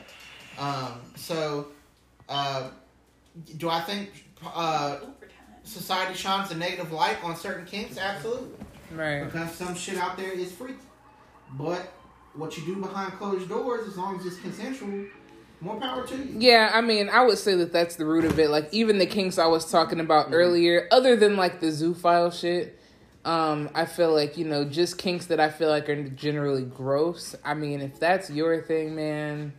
Um, 0.58 1.00
so, 1.16 1.68
uh, 2.28 2.68
do 3.58 3.68
I 3.68 3.80
think 3.80 4.10
uh, 4.44 4.98
society 5.64 6.14
shines 6.14 6.50
a 6.50 6.56
negative 6.56 6.92
light 6.92 7.16
on 7.22 7.36
certain 7.36 7.66
kinks? 7.66 7.98
Absolutely. 7.98 8.64
Right. 8.92 9.24
Because 9.24 9.52
some 9.52 9.74
shit 9.74 9.98
out 9.98 10.16
there 10.16 10.30
is 10.30 10.52
freaky. 10.52 10.78
But 11.52 11.92
what 12.34 12.56
you 12.56 12.64
do 12.64 12.76
behind 12.80 13.12
closed 13.14 13.48
doors, 13.48 13.86
as 13.86 13.96
long 13.96 14.18
as 14.18 14.26
it's 14.26 14.38
consensual, 14.38 15.06
more 15.60 15.80
power 15.80 16.06
to 16.06 16.16
you. 16.16 16.36
Yeah, 16.38 16.70
I 16.72 16.80
mean, 16.80 17.08
I 17.08 17.24
would 17.24 17.38
say 17.38 17.54
that 17.56 17.72
that's 17.72 17.96
the 17.96 18.04
root 18.04 18.24
of 18.24 18.38
it. 18.38 18.50
Like 18.50 18.68
even 18.72 18.98
the 18.98 19.06
kinks 19.06 19.38
I 19.38 19.46
was 19.46 19.70
talking 19.70 20.00
about 20.00 20.28
earlier, 20.32 20.88
other 20.90 21.16
than 21.16 21.36
like 21.36 21.60
the 21.60 21.68
zoophile 21.68 22.32
shit, 22.32 22.78
um, 23.24 23.70
I 23.74 23.86
feel 23.86 24.12
like 24.12 24.36
you 24.36 24.44
know 24.44 24.64
just 24.64 24.98
kinks 24.98 25.26
that 25.26 25.40
I 25.40 25.48
feel 25.48 25.68
like 25.68 25.88
are 25.88 26.08
generally 26.08 26.64
gross. 26.64 27.34
I 27.44 27.54
mean, 27.54 27.80
if 27.80 27.98
that's 27.98 28.30
your 28.30 28.60
thing, 28.62 28.94
man, 28.94 29.54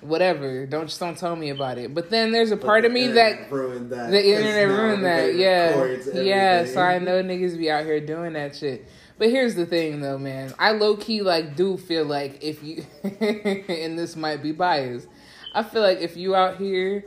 whatever. 0.00 0.66
Don't 0.66 0.86
just 0.86 1.00
don't 1.00 1.16
tell 1.16 1.36
me 1.36 1.50
about 1.50 1.78
it. 1.78 1.94
But 1.94 2.10
then 2.10 2.32
there's 2.32 2.50
a 2.50 2.56
But 2.56 2.66
part 2.66 2.82
the 2.82 2.88
of 2.88 2.92
me 2.92 3.08
that 3.08 3.50
ruined 3.50 3.90
that. 3.90 4.10
The 4.10 4.26
internet 4.26 4.68
ruined 4.68 5.04
that. 5.04 5.34
Yeah. 5.34 5.96
Yeah. 6.14 6.64
So 6.66 6.80
I 6.80 6.98
know 6.98 7.22
niggas 7.22 7.56
be 7.56 7.70
out 7.70 7.84
here 7.84 8.00
doing 8.00 8.34
that 8.34 8.56
shit. 8.56 8.86
But 9.18 9.30
here's 9.30 9.54
the 9.54 9.66
thing 9.66 10.00
though, 10.00 10.18
man. 10.18 10.52
I 10.58 10.72
low 10.72 10.96
key 10.96 11.22
like 11.22 11.56
do 11.56 11.76
feel 11.76 12.04
like 12.04 12.42
if 12.42 12.62
you 12.62 12.84
and 13.02 13.98
this 13.98 14.16
might 14.16 14.42
be 14.42 14.52
biased. 14.52 15.08
I 15.54 15.62
feel 15.62 15.80
like 15.80 16.00
if 16.00 16.16
you 16.18 16.34
out 16.34 16.58
here 16.58 17.04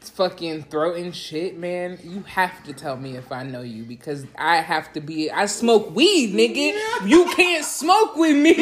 fucking 0.00 0.64
throwing 0.64 1.12
shit, 1.12 1.58
man, 1.58 1.98
you 2.04 2.22
have 2.22 2.62
to 2.64 2.72
tell 2.72 2.96
me 2.96 3.16
if 3.16 3.32
I 3.32 3.42
know 3.42 3.62
you 3.62 3.82
because 3.82 4.26
I 4.36 4.56
have 4.58 4.92
to 4.92 5.00
be 5.00 5.30
I 5.30 5.46
smoke 5.46 5.94
weed, 5.94 6.34
nigga. 6.34 7.08
You 7.08 7.24
can't 7.34 7.64
smoke 7.64 8.16
with 8.16 8.36
me. 8.36 8.54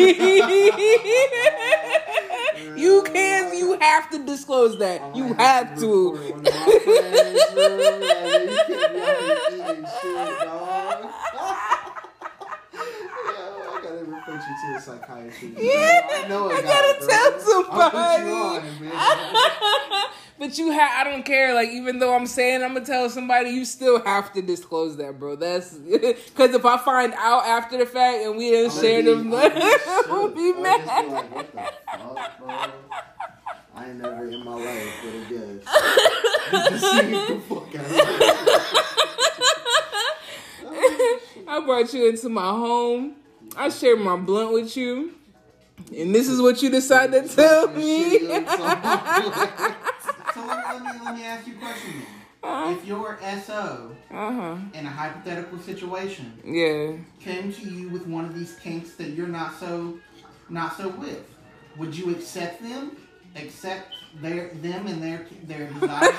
you 2.76 3.02
can't 3.04 3.54
you 3.56 3.78
have 3.80 4.10
to 4.10 4.24
disclose 4.24 4.78
that. 4.78 5.14
You 5.16 5.34
have 5.34 5.78
to. 5.80 6.12
record 6.12 6.30
one 6.30 6.46
of 6.46 6.54
my 6.56 6.72
friends, 6.82 7.44
bro. 7.52 7.68
Like, 7.78 8.48
you 8.48 8.64
can't 8.66 8.96
be 8.96 9.02
out 9.02 9.18
here 9.18 9.38
eating 9.48 9.86
shit, 10.02 10.40
dog. 10.40 11.12
Yo, 12.72 12.80
I 12.80 13.80
gotta 13.82 14.04
report 14.04 14.40
you 14.48 14.54
to 14.56 14.76
a 14.76 14.80
psychiatrist. 14.80 15.58
Yeah, 15.58 16.08
I 16.10 16.28
know 16.28 16.48
a 16.50 16.54
I 16.54 16.62
gotta 16.62 17.06
tell 17.06 17.40
somebody. 17.40 18.24
you 18.26 18.92
on, 18.92 20.10
but 20.38 20.58
you 20.58 20.70
have 20.72 21.06
I 21.06 21.10
don't 21.10 21.24
care. 21.24 21.54
Like 21.54 21.68
even 21.70 21.98
though 21.98 22.14
I'm 22.14 22.26
saying 22.26 22.62
I'm 22.62 22.74
gonna 22.74 22.84
tell 22.86 23.08
somebody, 23.10 23.50
you 23.50 23.64
still 23.64 24.02
have 24.04 24.32
to 24.34 24.42
disclose 24.42 24.96
that, 24.98 25.18
bro. 25.18 25.36
That's 25.36 25.74
because 25.78 26.54
if 26.54 26.64
I 26.64 26.76
find 26.78 27.12
out 27.16 27.44
after 27.46 27.78
the 27.78 27.86
fact 27.86 28.18
and 28.24 28.36
we 28.36 28.50
didn't 28.50 28.72
share 28.72 29.02
them, 29.02 29.32
I'll 29.34 29.50
be 29.50 29.54
I'll 29.54 30.04
shook. 30.04 30.34
be 30.34 30.52
I'll 30.56 30.62
mad. 30.62 30.86
like, 31.08 31.34
what 31.34 31.52
the 31.52 31.58
fuck, 31.58 31.71
bro? 32.44 32.72
I 33.74 33.86
ain't 33.88 33.96
never 33.98 34.28
in 34.28 34.44
my 34.44 34.54
life 34.54 35.04
would 35.04 35.14
have 35.14 35.28
guessed. 35.28 35.68
Just 36.70 37.28
the 37.28 37.40
fuck 37.48 37.74
out. 37.74 37.86
I 41.48 41.60
brought 41.64 41.92
you 41.92 42.08
into 42.08 42.28
my 42.28 42.48
home. 42.50 43.14
I 43.56 43.68
shared 43.68 44.00
my 44.00 44.16
blunt 44.16 44.52
with 44.52 44.76
you, 44.76 45.14
and 45.96 46.14
this 46.14 46.28
is 46.28 46.40
what 46.40 46.62
you 46.62 46.70
decided 46.70 47.28
to 47.28 47.36
tell 47.36 47.68
me. 47.68 48.18
So 48.18 48.26
let, 50.46 50.82
me 50.82 50.90
let 51.04 51.14
me 51.14 51.24
ask 51.24 51.46
you 51.46 51.54
a 51.54 51.58
question. 51.58 51.92
Then. 52.42 52.76
If 52.76 52.84
your 52.86 53.18
SO 53.44 53.94
Uh 54.10 54.32
huh. 54.32 54.56
in 54.74 54.84
a 54.86 54.90
hypothetical 54.90 55.58
situation 55.60 56.32
Yeah. 56.44 56.96
came 57.20 57.52
to 57.52 57.62
you 57.68 57.88
with 57.90 58.06
one 58.06 58.24
of 58.24 58.34
these 58.34 58.54
kinks 58.56 58.94
that 58.96 59.10
you're 59.10 59.28
not 59.28 59.58
so 59.60 59.98
not 60.48 60.76
so 60.76 60.88
with, 60.88 61.24
would 61.76 61.96
you 61.96 62.10
accept 62.10 62.62
them? 62.62 62.96
Accept 63.36 63.94
their 64.20 64.48
them 64.48 64.86
and 64.86 65.02
their 65.02 65.26
their 65.44 65.68
desires? 65.70 66.14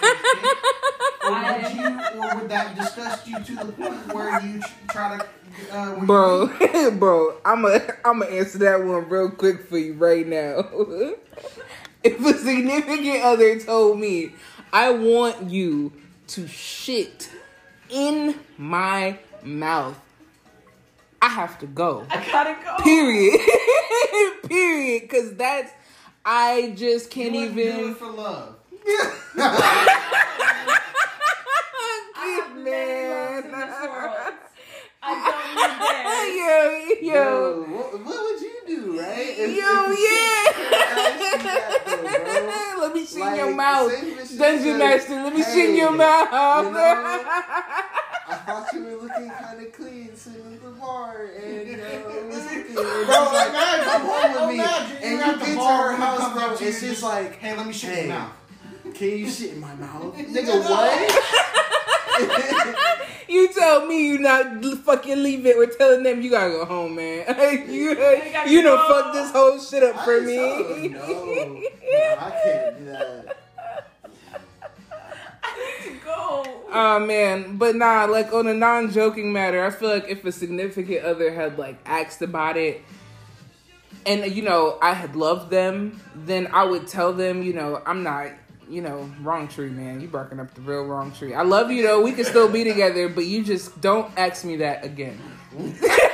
or 1.24 1.32
would 1.32 1.74
you, 1.74 2.22
or 2.22 2.36
would 2.36 2.50
that 2.50 2.76
disgust 2.76 3.28
you 3.28 3.40
to 3.40 3.56
the 3.66 3.72
point 3.72 4.14
where 4.14 4.42
you 4.42 4.62
try 4.90 5.18
to, 5.18 5.76
uh, 5.76 6.06
Bro, 6.06 6.92
bro, 7.00 7.38
I'm 7.46 7.66
a 7.66 7.80
I'm 8.04 8.20
gonna 8.20 8.32
answer 8.32 8.58
that 8.60 8.84
one 8.84 9.08
real 9.10 9.30
quick 9.30 9.68
for 9.68 9.78
you 9.78 9.94
right 9.94 10.26
now. 10.26 10.68
if 12.04 12.20
a 12.20 12.38
significant 12.38 13.24
other 13.24 13.60
told 13.60 14.00
me, 14.00 14.32
I 14.72 14.92
want 14.92 15.50
you 15.50 15.92
to 16.28 16.48
shit 16.48 17.30
in 17.90 18.40
my 18.58 19.20
mouth, 19.44 20.00
I 21.24 21.30
have 21.30 21.58
to 21.60 21.68
go. 21.68 22.06
I 22.10 22.26
gotta 22.32 22.56
go. 22.64 22.84
Period. 22.84 23.40
Period. 24.50 25.10
Cause 25.10 25.34
that's 25.36 25.72
I 26.26 26.74
just 26.76 27.10
can't 27.10 27.34
wouldn't 27.34 27.56
do 27.56 27.62
it 27.62 27.76
even. 27.80 27.96
for 27.96 28.08
love? 28.12 28.56
I 32.16 32.28
have 32.40 32.56
many 32.58 33.10
loves 33.10 33.46
in 33.46 33.52
this 33.52 33.60
Man. 33.60 34.34
I 35.06 35.08
don't 35.30 35.48
need 35.56 35.70
this. 37.02 37.04
yo, 37.04 37.14
yo. 37.14 37.24
Yo, 37.24 37.64
what, 37.76 38.06
what 38.06 38.18
would 38.24 38.42
you 38.42 38.56
do, 38.68 38.82
right? 39.00 39.36
If- 39.38 39.56
Yo, 39.56 39.70
yeah. 40.00 40.44
Ask 40.96 41.16
me 41.20 41.28
that, 41.44 41.82
though, 41.86 42.78
bro. 42.78 42.88
Let 42.88 42.94
me 42.96 43.04
see 43.06 43.20
Like, 43.20 43.38
your 43.38 43.52
mouth. 43.56 43.92
same 43.92 44.16
with 44.16 44.30
shit 44.30 44.40
Dungeon 44.40 44.78
Master, 44.78 45.16
let 45.24 45.34
me 45.34 45.42
hey, 45.42 45.52
see 45.52 45.78
your 45.78 45.92
mouth. 45.92 46.28
you 46.66 46.72
know, 46.72 46.80
I 46.80 47.93
thought 48.46 48.74
you 48.74 48.84
were 48.84 48.96
looking 49.04 49.30
kind 49.30 49.62
of 49.62 49.72
clean 49.74 50.16
sitting 50.16 50.54
at 50.54 50.62
the 50.64 50.70
bar, 50.72 51.26
and 51.36 51.68
you 51.68 51.74
uh, 51.74 51.78
know, 51.78 51.84
it 52.10 52.26
was 52.28 52.44
looking. 52.46 52.74
Bro, 52.74 52.84
like, 53.34 53.50
imagine- 53.50 53.86
come 53.86 54.02
home 54.06 54.32
with 54.34 54.48
me, 54.50 54.56
imagine 54.56 54.98
and 54.98 55.12
you 55.12 55.18
get 55.46 55.54
to 55.56 55.66
her 55.66 55.96
house, 55.96 56.34
bro. 56.34 56.42
up 56.44 56.58
to 56.58 56.64
you 56.64 56.70
It's 56.70 56.80
just 56.82 56.92
just- 56.92 57.04
like, 57.04 57.36
Hey, 57.40 57.56
let 57.58 57.66
me 57.68 57.74
shit 57.74 57.90
Hey. 57.90 58.08
your 58.08 58.16
mouth. 58.16 58.32
can 58.94 59.10
you 59.10 59.30
shit 59.30 59.54
in 59.54 59.60
my 59.60 59.74
mouth, 59.76 60.16
nigga? 60.18 60.60
What? 60.70 61.00
You 63.28 63.52
tell 63.52 63.88
me 63.88 64.06
you 64.10 64.20
not 64.20 64.64
fucking 64.64 65.24
leave 65.24 65.46
it. 65.48 65.58
We're 65.58 65.66
telling 65.66 66.04
them 66.04 66.22
you 66.22 66.30
gotta 66.30 66.52
go 66.52 66.66
home, 66.66 66.96
man. 66.96 67.26
you 67.68 67.90
you 68.46 68.62
done 68.62 68.78
go. 68.78 68.88
fucked 68.88 69.14
this 69.16 69.32
whole 69.32 69.58
shit 69.60 69.82
up 69.82 70.04
for 70.04 70.22
me. 70.22 70.90
No, 70.90 71.00
no, 71.00 71.62
I 72.20 72.32
can't 72.44 72.78
do 72.78 72.86
that. 72.86 73.38
Go. 76.06 76.44
Oh 76.72 77.00
man, 77.00 77.58
but 77.58 77.76
nah, 77.76 78.06
like 78.06 78.34
on 78.34 78.48
a 78.48 78.54
non-joking 78.54 79.32
matter, 79.32 79.64
I 79.64 79.70
feel 79.70 79.90
like 79.90 80.10
if 80.10 80.26
a 80.26 80.32
significant 80.32 81.06
other 81.06 81.34
had 81.34 81.58
like 81.58 81.78
asked 81.86 82.22
about 82.22 82.58
it, 82.58 82.82
and 84.06 84.26
you 84.36 84.42
know 84.42 84.78
I 84.82 84.94
had 84.94 85.16
loved 85.16 85.50
them, 85.50 86.02
then 86.16 86.48
I 86.48 86.64
would 86.64 86.88
tell 86.88 87.14
them, 87.14 87.44
you 87.44 87.54
know, 87.54 87.82
I'm 87.86 88.04
not, 88.04 88.28
you 88.70 88.82
know, 88.82 89.10
wrong 89.22 89.48
tree, 89.48 89.70
man. 89.70 90.02
You 90.02 90.08
barking 90.08 90.40
up 90.40 90.54
the 90.54 90.62
real 90.62 90.84
wrong 90.84 91.12
tree. 91.12 91.34
I 91.34 91.44
love 91.44 91.72
you 91.72 91.84
though. 91.84 92.02
We 92.02 92.12
can 92.12 92.26
still 92.26 92.50
be 92.50 92.64
together, 92.64 93.10
but 93.10 93.26
you 93.26 93.44
just 93.44 93.80
don't 93.82 94.12
ask 94.18 94.44
me 94.44 94.58
that 94.58 94.84
again. 94.84 95.20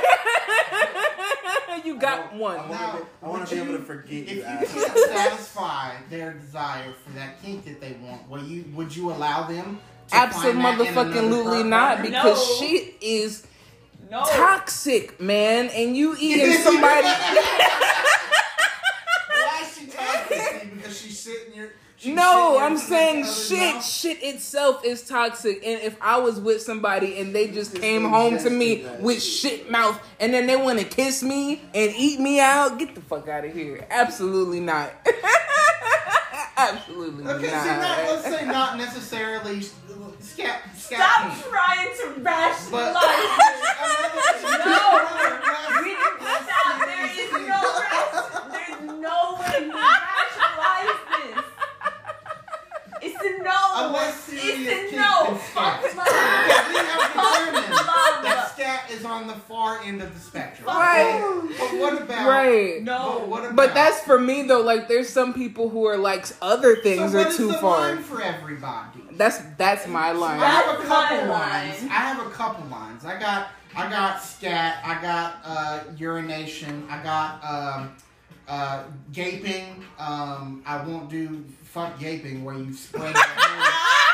you 1.89 1.99
got 1.99 2.33
one. 2.35 2.57
I 2.59 2.67
Now, 2.67 2.69
want 2.69 2.97
to. 2.97 3.07
I 3.23 3.27
want 3.27 3.39
would 3.41 3.47
to 3.49 3.55
be 3.55 3.61
you- 3.61 3.67
able 3.67 3.77
to 3.79 3.83
forget 3.83 4.11
If 4.23 4.29
you. 4.29 4.35
you 4.37 4.43
asked. 4.43 4.73
can't 4.75 4.97
satisfy 5.09 5.95
their 6.09 6.33
desire 6.33 6.93
for 7.03 7.11
that 7.13 7.41
kink 7.41 7.65
that 7.65 7.81
they 7.81 7.93
want, 8.03 8.29
will 8.29 8.43
you 8.43 8.65
would 8.75 8.95
you 8.95 9.11
allow 9.11 9.43
them? 9.47 9.79
To 10.09 10.15
find 10.15 10.31
that 10.31 10.79
in 10.79 10.87
Absolutely 10.87 11.61
per- 11.63 11.69
not, 11.69 12.01
because 12.01 12.37
No. 12.61 12.67
shit 12.67 12.95
is 13.01 13.43
No. 14.09 14.23
toxic, 14.25 15.19
man. 15.21 15.69
And 15.69 15.95
you 15.95 16.15
eating 16.19 16.57
somebody. 16.63 17.07
Why 19.27 19.61
is 19.63 19.77
she 19.77 19.85
toxic? 19.87 20.61
See, 20.61 20.67
Because 20.75 20.99
she's 21.01 21.19
sitting 21.19 21.53
your 21.53 21.69
She 21.99 22.13
No, 22.13 22.57
I'm 22.59 22.77
saying 22.77 23.15
in 23.17 23.21
the 23.23 23.27
other's 23.27 23.47
shit. 23.49 23.75
mouth? 23.75 23.85
Shit 23.85 24.23
itself 24.23 24.85
is 24.85 25.01
toxic. 25.05 25.57
And 25.65 25.81
if 25.81 25.97
I 26.01 26.17
was 26.19 26.39
with 26.39 26.61
somebody 26.61 27.19
and 27.19 27.35
they 27.35 27.47
just 27.47 27.71
Just 27.71 27.81
came 27.81 28.05
home 28.05 28.37
to 28.39 28.49
me 28.49 28.85
with 29.01 29.21
shit. 29.21 29.59
shit 29.59 29.69
mouth 29.71 29.99
and 30.19 30.33
then 30.33 30.47
they 30.47 30.55
want 30.55 30.79
to 30.79 30.85
kiss 30.85 31.21
me 31.21 31.61
and 31.73 31.93
eat 31.97 32.19
me 32.21 32.39
out, 32.39 32.79
get 32.79 32.95
the 32.95 33.01
fuck 33.01 33.27
out 33.27 33.43
of 33.43 33.53
here. 33.53 33.85
Absolutely 33.89 34.61
not. 34.61 34.91
Absolutely 36.57 37.25
Okay, 37.25 37.51
not. 37.51 37.63
so 37.63 37.69
not, 37.77 37.97
let's 38.03 38.23
say 38.23 38.45
not 38.45 38.77
necessarily 38.77 39.61
scat, 39.61 40.61
scat 40.75 40.99
Stop 40.99 41.31
kink. 41.31 41.45
trying 41.45 41.87
to 41.87 42.19
But 42.19 42.23
rationalize. 42.23 43.01
no, 44.65 44.79
We 45.83 45.91
can 45.95 46.13
put 46.19 46.41
that. 46.47 46.75
There 46.85 47.07
is 47.15 47.31
no 47.47 47.61
ras- 47.79 48.51
There's 48.51 48.81
no 48.99 49.17
way 49.39 49.55
to 49.59 49.71
rationalize 49.71 50.99
this. 51.15 51.45
It's 53.01 53.23
a 53.23 53.43
no. 53.43 53.59
Unless 53.87 54.15
serious 54.25 54.59
it's 54.59 54.67
a 54.67 54.89
kink 54.89 55.01
no. 55.01 55.35
is 55.35 55.41
Fuck 55.51 55.79
scat. 55.79 55.95
love. 55.95 56.07
Yeah, 56.09 56.67
we 56.67 56.75
have 56.75 57.13
determined 57.13 57.71
Love. 57.71 58.23
that 58.23 58.51
scat 58.53 58.91
is 58.91 59.05
on 59.05 59.27
the 59.27 59.33
far 59.47 59.78
end 59.89 60.01
of 60.01 60.13
the 60.13 60.19
spectrum. 60.19 60.67
Right. 60.67 61.19
But 61.59 61.79
what 61.79 62.01
about 62.01 62.27
Right. 62.29 62.81
No. 62.83 63.19
But, 63.19 63.27
what 63.27 63.39
about, 63.43 63.55
But 63.55 63.73
that's 63.73 63.99
for 64.01 64.17
me 64.19 64.43
though. 64.43 64.61
Like, 64.61 64.87
there's 64.87 65.09
some 65.09 65.33
people 65.33 65.69
who 65.69 65.85
are 65.85 65.97
like 65.97 66.25
other 66.41 66.75
things 66.77 67.11
so 67.11 67.17
what 67.17 67.27
are 67.27 67.29
is 67.31 67.37
too 67.37 67.47
the 67.47 67.53
far. 67.57 67.79
line 67.79 68.03
for 68.03 68.21
everybody. 68.21 69.01
That's 69.11 69.39
that's 69.57 69.85
my 69.87 70.11
line. 70.11 70.39
I 70.39 70.45
have 70.49 70.79
a 70.79 70.83
couple 70.83 71.17
my 71.17 71.25
lines. 71.25 71.83
I 71.83 71.87
have 71.87 72.25
a 72.25 72.29
couple 72.29 72.65
lines. 72.69 73.03
I 73.03 73.19
got 73.19 73.49
I 73.75 73.89
got 73.89 74.23
scat. 74.23 74.81
I 74.85 75.01
got 75.01 75.35
uh, 75.43 75.79
urination. 75.97 76.87
I 76.89 77.03
got 77.03 77.43
um, 77.43 77.95
uh, 78.47 78.83
gaping. 79.11 79.83
Um, 79.99 80.63
I 80.65 80.81
won't 80.83 81.09
do 81.09 81.43
fuck 81.63 81.99
gaping 81.99 82.43
where 82.43 82.55
you 82.55 82.73
spread 82.73 83.13
your 83.13 83.23
hands 83.23 83.73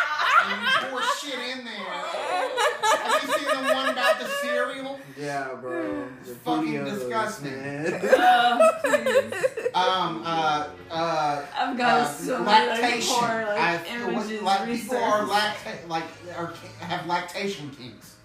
and 0.48 0.62
you 0.62 0.90
pour 0.90 1.02
shit 1.20 1.58
in 1.58 1.66
there. 1.66 1.74
Have 1.76 3.24
you 3.24 3.34
seen 3.34 3.64
the 3.66 3.74
one 3.74 3.90
about 3.90 4.20
the 4.20 4.28
cereal? 4.42 5.00
Yeah, 5.20 5.54
bro. 5.62 6.06
The 6.26 6.36
Fucking 6.36 6.74
videos, 6.74 7.00
disgusting. 7.00 8.00
Oh. 8.18 9.32
Um, 9.76 10.22
uh, 10.26 10.70
uh, 10.90 11.46
I've 11.54 11.78
got 11.78 12.00
uh, 12.02 12.06
so 12.06 12.42
lactation. 12.44 13.14
horror 13.14 13.44
like 13.46 13.60
I've- 13.60 13.90
images. 13.90 14.42
like, 14.42 14.66
people 14.70 14.96
are 14.98 15.24
resurfaced. 15.26 15.28
lacta- 15.28 15.88
like 15.90 16.04
are, 16.38 16.54
have 16.80 17.06
lactation 17.08 17.70
kinks. 17.72 18.16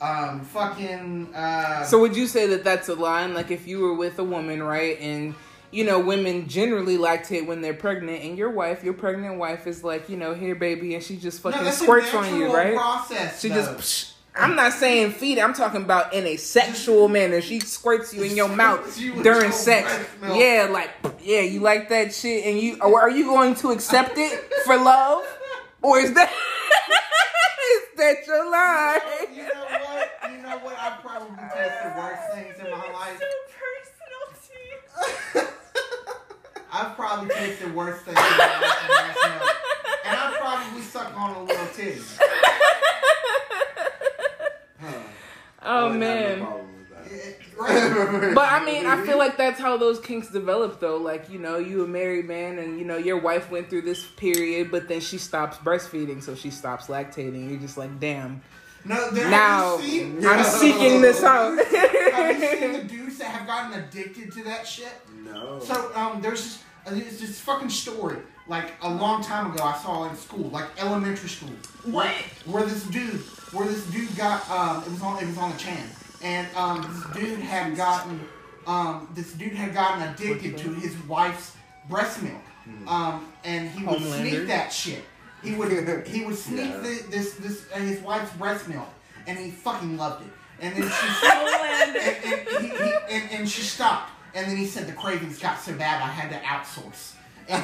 Um, 0.00 0.40
fucking. 0.40 1.32
Uh, 1.32 1.84
So 1.84 2.00
would 2.00 2.16
you 2.16 2.26
say 2.26 2.48
that 2.48 2.64
that's 2.64 2.88
a 2.88 2.94
line? 2.96 3.34
Like 3.34 3.52
if 3.52 3.68
you 3.68 3.78
were 3.78 3.94
with 3.94 4.18
a 4.18 4.24
woman, 4.24 4.60
right, 4.64 4.98
and 5.00 5.36
you 5.70 5.84
know 5.84 6.00
women 6.00 6.48
generally 6.48 6.96
lactate 6.96 7.46
when 7.46 7.60
they're 7.60 7.74
pregnant, 7.74 8.22
and 8.22 8.36
your 8.36 8.50
wife, 8.50 8.82
your 8.82 8.94
pregnant 8.94 9.38
wife, 9.38 9.66
is 9.66 9.84
like, 9.84 10.08
you 10.08 10.16
know, 10.16 10.34
here, 10.34 10.54
baby, 10.54 10.94
and 10.94 11.02
she 11.02 11.16
just 11.16 11.44
no, 11.44 11.50
fucking 11.50 11.66
a 11.66 11.72
squirts 11.72 12.12
on 12.14 12.36
you, 12.36 12.54
right? 12.54 12.74
Process. 12.74 13.40
She 13.40 13.48
though. 13.48 13.54
just. 13.54 13.70
Psh, 13.78 14.12
I'm 14.34 14.54
not 14.54 14.72
saying 14.72 15.12
feed. 15.12 15.38
It, 15.38 15.42
I'm 15.42 15.54
talking 15.54 15.82
about 15.82 16.14
in 16.14 16.24
a 16.26 16.36
sexual 16.36 17.08
manner. 17.08 17.40
She 17.40 17.60
squirts 17.60 18.14
you 18.14 18.22
in 18.22 18.36
your 18.36 18.48
mouth 18.48 18.98
you 18.98 19.22
during 19.22 19.52
sex. 19.52 19.92
Yeah, 20.22 20.68
like 20.70 20.90
yeah, 21.22 21.40
you 21.40 21.60
like 21.60 21.88
that 21.88 22.14
shit, 22.14 22.44
and 22.46 22.58
you 22.58 22.78
or 22.80 23.00
are 23.00 23.10
you 23.10 23.24
going 23.24 23.54
to 23.56 23.70
accept 23.70 24.16
it 24.16 24.40
for 24.64 24.76
love, 24.76 25.24
or 25.82 25.98
is 25.98 26.12
that 26.14 26.30
is 27.72 27.82
that 27.96 28.26
your 28.26 28.50
line? 28.50 29.36
You 29.36 29.42
know 29.42 29.66
what? 29.68 30.32
You 30.32 30.42
know 30.42 30.58
what? 30.58 30.76
I 30.78 30.98
probably 31.02 31.36
taste 31.54 31.82
the 31.82 31.92
worst 32.00 32.22
things 32.34 32.56
in 32.64 32.70
my 32.70 32.92
life. 32.92 33.18
so 33.18 33.26
personal 33.58 34.24
to 34.46 35.40
you. 35.40 35.46
I've 36.72 36.94
probably 36.96 37.28
tasted 37.34 37.68
the 37.68 37.72
worst 37.72 38.02
things 38.04 38.16
in 38.18 38.22
my 38.22 38.36
life, 38.38 38.82
in 38.82 38.86
breast 38.88 39.18
milk. 39.28 39.56
and 40.06 40.16
I 40.16 40.36
probably 40.38 40.82
suck 40.82 41.16
on 41.16 41.36
a 41.36 41.42
little 41.44 41.66
titty. 41.74 42.00
Huh. 44.80 44.92
Oh 45.62 45.88
wouldn't 45.88 46.02
have 46.02 46.20
no 46.20 46.36
man. 46.36 46.38
problem 46.40 46.66
with 46.78 46.88
that. 46.90 47.36
Right? 47.58 48.34
But 48.34 48.50
I 48.50 48.64
mean, 48.64 48.86
I 48.86 49.04
feel 49.04 49.18
like 49.18 49.36
that's 49.36 49.60
how 49.60 49.76
those 49.76 50.00
kinks 50.00 50.28
develop, 50.30 50.80
though. 50.80 50.96
Like, 50.96 51.28
you 51.28 51.38
know, 51.38 51.58
you 51.58 51.84
a 51.84 51.86
married 51.86 52.26
man, 52.26 52.58
and 52.58 52.78
you 52.78 52.84
know 52.86 52.96
your 52.96 53.18
wife 53.18 53.50
went 53.50 53.68
through 53.68 53.82
this 53.82 54.06
period, 54.06 54.70
but 54.70 54.88
then 54.88 55.00
she 55.00 55.18
stops 55.18 55.58
breastfeeding, 55.58 56.22
so 56.22 56.34
she 56.34 56.50
stops 56.50 56.86
lactating. 56.86 57.50
You're 57.50 57.60
just 57.60 57.76
like, 57.76 58.00
damn. 58.00 58.40
No, 58.82 59.10
Now 59.10 59.76
seen, 59.76 60.26
I'm 60.26 60.42
seeking 60.42 61.02
this 61.02 61.22
out. 61.22 61.58
Have 63.20 63.40
you 63.42 63.46
seen 63.46 63.70
the 63.70 63.76
dudes 63.76 63.88
that 63.90 64.04
have 64.04 64.14
gotten 64.14 64.24
addicted 64.24 64.32
to 64.34 64.44
that 64.44 64.66
shit? 64.66 64.92
No. 65.24 65.58
So 65.60 65.92
um, 65.94 66.20
there's 66.20 66.42
this, 66.42 66.62
uh, 66.86 66.90
there's 66.90 67.20
this 67.20 67.40
fucking 67.40 67.70
story. 67.70 68.18
Like 68.48 68.72
a 68.82 68.90
long 68.92 69.22
time 69.22 69.52
ago, 69.52 69.62
I 69.62 69.76
saw 69.78 70.08
in 70.08 70.16
school, 70.16 70.48
like 70.50 70.66
elementary 70.78 71.28
school. 71.28 71.50
What? 71.84 72.08
Where 72.46 72.64
this 72.64 72.82
dude, 72.84 73.20
where 73.52 73.66
this 73.66 73.86
dude 73.86 74.16
got, 74.16 74.48
um, 74.50 74.82
it 74.82 74.90
was 74.90 75.02
on, 75.02 75.22
it 75.22 75.26
was 75.26 75.38
on 75.38 75.52
the 75.52 75.58
chan, 75.58 75.88
and 76.22 76.48
um, 76.56 76.82
this 77.14 77.22
dude 77.22 77.38
had 77.40 77.76
gotten, 77.76 78.20
um, 78.66 79.08
this 79.14 79.32
dude 79.34 79.52
had 79.52 79.72
gotten 79.72 80.02
addicted 80.08 80.58
to 80.58 80.74
his 80.74 80.96
wife's 81.06 81.54
breast 81.88 82.22
milk, 82.22 82.42
um, 82.88 83.30
and 83.44 83.70
he 83.70 83.84
would 83.84 83.98
Homelander. 84.00 84.18
sneak 84.30 84.46
that 84.48 84.72
shit. 84.72 85.04
He 85.44 85.54
would, 85.54 85.70
he 86.08 86.24
would 86.24 86.36
sneak 86.48 86.70
Yeah. 86.70 86.76
the, 86.78 87.04
this, 87.08 87.34
this, 87.34 87.64
uh, 87.72 87.78
his 87.78 88.00
wife's 88.00 88.32
breast 88.36 88.66
milk, 88.68 88.88
and 89.28 89.38
he 89.38 89.50
fucking 89.52 89.96
loved 89.96 90.26
it. 90.26 90.32
And 90.60 90.76
then 90.76 90.82
she, 90.82 90.88
Homelander. 90.88 91.96
and, 92.24 92.48
and, 92.48 92.64
he, 92.64 92.68
he, 92.68 92.92
and, 93.14 93.30
and 93.40 93.48
she 93.48 93.62
stopped. 93.62 94.10
And 94.34 94.46
then 94.48 94.56
he 94.56 94.66
said 94.66 94.86
the 94.86 94.92
cravings 94.92 95.38
got 95.38 95.58
so 95.60 95.72
bad 95.74 96.02
I 96.02 96.06
had 96.08 96.30
to 96.30 96.38
outsource. 96.46 97.14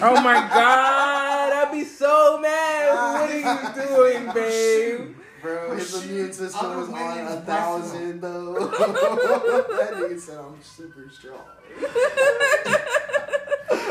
Oh 0.03 0.21
my 0.21 0.35
god, 0.53 1.53
I'd 1.53 1.71
be 1.73 1.85
so 1.85 2.39
mad. 2.41 2.89
Ah. 2.93 3.21
What 3.21 3.31
are 3.31 3.39
you 3.39 3.87
doing, 3.87 4.35
babe? 4.35 5.17
Bro, 5.43 5.77
his 5.77 5.91
Shit, 5.91 6.11
immune 6.11 6.33
system 6.33 6.77
was 6.77 6.89
on 6.89 6.93
women's 6.95 7.35
a 7.35 7.41
thousand 7.43 8.21
though. 8.21 8.55
that 8.55 9.93
nigga 9.95 10.19
said 10.19 10.39
I'm 10.39 10.61
super 10.63 11.09
strong. 11.13 11.45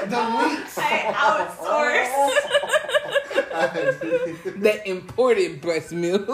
the 0.10 0.22
links. 0.38 0.78
I 0.78 1.14
outsourced. 1.14 2.65
That 3.56 4.82
imported 4.86 5.62
breast 5.62 5.92
milk. 5.92 6.28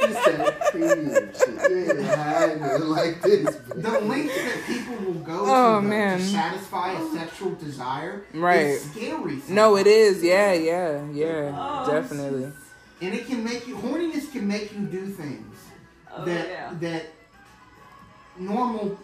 He 0.00 0.12
said 0.14 0.60
cream 0.70 1.10
shit. 1.34 1.70
You 1.70 1.90
ain't 1.90 2.00
had 2.02 2.50
it 2.60 2.80
like 2.84 3.22
this. 3.22 3.56
bro. 3.56 3.80
The 3.80 4.00
lengths 4.00 4.34
that 4.36 4.62
people 4.66 4.96
will 5.04 5.20
go 5.20 5.44
to, 5.44 5.50
Oh, 5.50 5.74
though, 5.74 5.80
man. 5.82 6.18
to 6.18 6.24
satisfy 6.24 6.92
a 6.92 7.10
sexual 7.14 7.50
desire 7.56 8.22
Right. 8.34 8.66
is 8.66 8.90
scary. 8.90 9.42
no, 9.48 9.76
it 9.76 9.86
is. 9.86 10.22
Yeah, 10.22 10.52
yeah, 10.52 11.04
yeah. 11.12 11.52
Oh, 11.86 11.90
definitely. 11.90 12.52
And 13.00 13.14
it 13.14 13.26
can 13.26 13.44
make 13.44 13.66
you 13.68 13.76
horniness 13.76 14.30
can 14.32 14.46
make 14.48 14.72
you 14.72 14.80
do 14.86 15.06
things 15.06 15.54
Oh, 16.14 16.24
that 16.24 16.48
yeah. 16.48 16.70
that 16.80 17.02
normal 18.38 18.98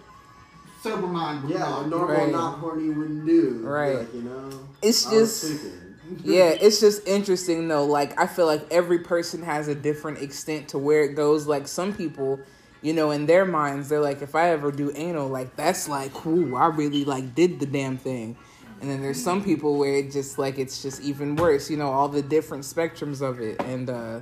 sober 0.83 1.07
mind 1.07 1.45
would 1.45 1.53
Yeah, 1.53 1.61
not 1.61 1.85
do. 1.85 1.91
normal 1.91 2.17
Right. 2.17 2.33
not 2.33 2.59
horny 2.59 2.91
wouldn't 2.91 3.27
do. 3.27 3.61
Right. 3.63 3.99
Like, 3.99 4.15
you 4.15 4.23
know. 4.23 4.51
It's 4.83 5.07
I 5.07 5.11
just 5.11 5.41
tweaking. 5.47 5.81
Yeah, 6.23 6.51
it's 6.51 6.81
just 6.81 7.07
interesting 7.07 7.69
though. 7.69 7.85
Like 7.87 8.19
I 8.21 8.27
feel 8.27 8.47
like 8.47 8.67
every 8.71 8.99
person 8.99 9.43
has 9.43 9.69
a 9.69 9.75
different 9.75 10.19
extent 10.19 10.69
to 10.69 10.79
where 10.79 11.03
it 11.03 11.15
goes. 11.15 11.47
Like 11.47 11.67
some 11.67 11.95
people, 11.95 12.41
you 12.83 12.93
know, 12.93 13.11
in 13.11 13.27
their 13.27 13.45
minds, 13.45 13.89
they're 13.89 14.01
like, 14.01 14.23
if 14.23 14.35
I 14.35 14.51
ever 14.51 14.71
do 14.71 14.93
anal, 14.95 15.29
like 15.29 15.57
that's 15.57 15.89
like, 15.89 16.27
ooh, 16.27 16.57
I 16.57 16.67
really 16.67 17.05
like 17.05 17.35
did 17.35 17.61
the 17.61 17.67
damn 17.67 17.97
thing. 17.97 18.37
And 18.81 18.91
then 18.91 19.01
there's 19.01 19.23
some 19.23 19.43
people 19.43 19.79
where 19.79 19.95
it 19.95 20.13
just 20.13 20.39
like 20.39 20.59
it's 20.59 20.83
just 20.83 21.03
even 21.03 21.37
worse. 21.37 21.71
You 21.71 21.77
know, 21.77 21.91
all 21.91 22.09
the 22.09 22.23
different 22.23 22.65
spectrums 22.65 23.23
of 23.23 23.41
it, 23.41 23.61
and 23.63 23.89
uh 23.89 24.21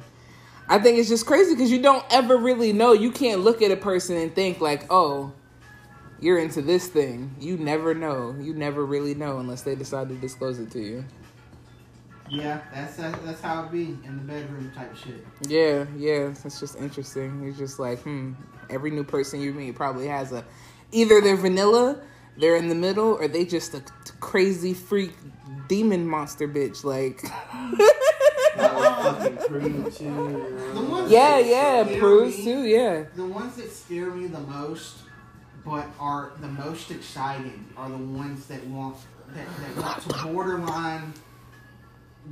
I 0.69 0.79
think 0.79 0.99
it's 0.99 1.09
just 1.09 1.27
crazy 1.27 1.55
because 1.55 1.71
you 1.73 1.83
don't 1.83 2.05
ever 2.11 2.37
really 2.37 2.73
know. 2.73 2.93
You 2.93 3.11
can't 3.11 3.41
look 3.41 3.61
at 3.63 3.71
a 3.71 3.77
person 3.77 4.17
and 4.17 4.35
think 4.35 4.61
like, 4.61 4.87
oh. 4.91 5.33
You're 6.21 6.39
into 6.39 6.63
this 6.63 6.87
thing. 6.87 7.35
You 7.41 7.57
never 7.57 7.95
know. 7.95 8.37
You 8.41 8.55
never 8.55 8.87
really 8.87 9.13
know 9.13 9.39
unless 9.39 9.63
they 9.63 9.75
decide 9.75 10.09
to 10.09 10.15
disclose 10.15 10.61
it 10.61 10.71
to 10.71 10.79
you. 10.79 11.05
Yeah, 12.33 12.61
that's 12.73 12.97
that's 12.97 13.43
how 13.43 13.65
it 13.65 13.73
be 13.73 13.99
in 14.05 14.17
the 14.17 14.23
bedroom 14.23 14.73
type 14.75 14.97
shit. 14.97 15.23
Yeah, 15.47 15.85
yeah, 15.95 16.33
it's 16.45 16.59
just 16.59 16.77
interesting. 16.77 17.47
It's 17.47 17.59
just 17.59 17.79
like, 17.79 17.99
hmm, 18.01 18.33
every 18.71 18.91
new 18.91 19.05
person 19.05 19.39
you 19.43 19.53
meet 19.53 19.75
probably 19.75 20.07
has 20.07 20.33
a 20.33 20.43
either 20.93 21.21
they're 21.21 21.37
vanilla, 21.37 22.01
they're 22.39 22.57
in 22.57 22.69
the 22.69 22.75
middle, 22.75 23.13
or 23.13 23.29
they 23.29 23.45
just 23.45 23.75
a 23.75 23.83
crazy 24.21 24.73
freak 24.73 25.13
demon 25.69 26.07
monster 26.07 26.49
bitch. 26.49 26.85
Like, 26.85 27.21
That 28.57 28.75
was 28.75 29.17
fucking 29.17 29.37
cream 29.49 29.91
too. 29.93 30.05
You 30.05 30.11
know? 30.11 30.75
The 30.75 30.81
ones 30.91 31.11
yeah, 31.11 31.39
yeah, 31.39 31.85
scare 31.85 31.99
proves 31.99 32.39
me- 32.39 32.45
too. 32.45 32.63
Yeah, 32.65 33.05
The 33.15 33.27
ones 33.27 33.57
that 33.57 33.71
scare 33.71 34.11
me 34.11 34.27
the 34.29 34.41
most, 34.41 35.01
but 35.67 35.87
are 36.01 36.33
the 36.41 36.49
most 36.49 36.91
exciting, 36.91 37.67
are 37.77 37.91
the 37.91 37.99
ones 37.99 38.47
that 38.47 38.67
want 38.69 38.97
that, 39.35 39.47
that 39.77 39.83
want 39.83 40.03
to 40.03 40.25
borderline 40.33 41.13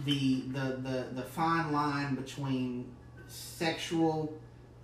the, 0.05 0.43
the 0.53 0.79
the 0.83 1.07
the 1.15 1.23
fine 1.23 1.73
line 1.73 2.15
between 2.15 2.87
sexual 3.29 4.33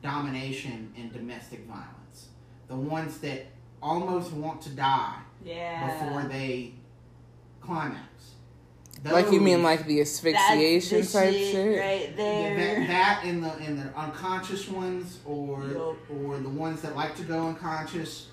domination 0.03 0.93
and 0.97 1.13
domestic 1.13 1.65
violence. 1.67 2.29
The 2.69 2.77
ones 2.77 3.19
that 3.19 3.47
almost 3.83 4.33
want 4.33 4.61
to 4.63 4.71
die 4.71 5.19
Yeah. 5.45 5.87
before 5.87 6.23
they 6.29 6.75
climax. 7.61 8.01
Like 9.05 9.31
you 9.31 9.41
mean 9.41 9.63
like 9.63 9.87
the 9.87 10.01
asphyxiation 10.01 11.03
the 11.03 11.07
type 11.07 11.33
shit, 11.33 11.53
shit? 11.53 11.79
right 11.79 12.09
that, 12.09 12.17
there. 12.17 12.87
that 12.87 13.21
and 13.25 13.45
the 13.45 13.53
and 13.53 13.79
the 13.79 13.97
unconscious 13.97 14.69
ones, 14.69 15.19
or 15.25 15.65
Yup. 15.65 15.97
or 16.11 16.39
the 16.39 16.49
ones 16.49 16.83
that 16.83 16.97
like 16.97 17.15
to 17.17 17.23
go 17.23 17.47
unconscious, 17.47 18.29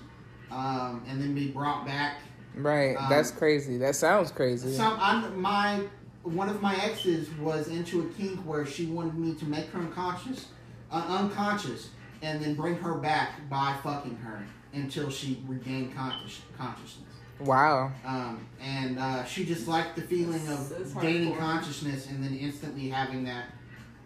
um, 0.50 1.04
and 1.06 1.20
then 1.20 1.34
be 1.34 1.48
brought 1.48 1.86
back. 1.86 2.16
Right. 2.56 2.96
Um, 2.96 3.06
That's 3.08 3.30
crazy. 3.30 3.78
That 3.78 3.94
sounds 3.94 4.32
crazy. 4.32 4.72
Some 4.74 4.96
I'm, 5.00 5.40
my 5.40 5.82
one 6.24 6.48
of 6.48 6.60
my 6.62 6.74
exes 6.76 7.30
was 7.38 7.68
into 7.68 8.00
a 8.02 8.04
kink 8.14 8.40
where 8.40 8.66
she 8.66 8.86
wanted 8.86 9.14
me 9.14 9.34
to 9.34 9.44
make 9.44 9.66
her 9.70 9.78
unconscious, 9.78 10.46
uh, 10.90 11.04
unconscious, 11.08 11.90
and 12.22 12.42
then 12.42 12.54
bring 12.54 12.76
her 12.76 12.94
back 12.94 13.48
by 13.50 13.76
fucking 13.82 14.16
her 14.16 14.42
until 14.72 15.10
she 15.10 15.42
regained 15.46 15.94
conscious, 15.94 16.40
consciousness. 16.56 17.04
Wow. 17.40 17.92
Um, 18.04 18.46
and 18.60 18.98
uh, 18.98 19.24
she 19.24 19.44
just 19.44 19.68
liked 19.68 19.96
the 19.96 20.02
feeling 20.02 20.46
of 20.48 21.00
gaining 21.00 21.36
consciousness 21.36 22.08
and 22.08 22.22
then 22.22 22.36
instantly 22.36 22.88
having 22.88 23.24
that 23.24 23.46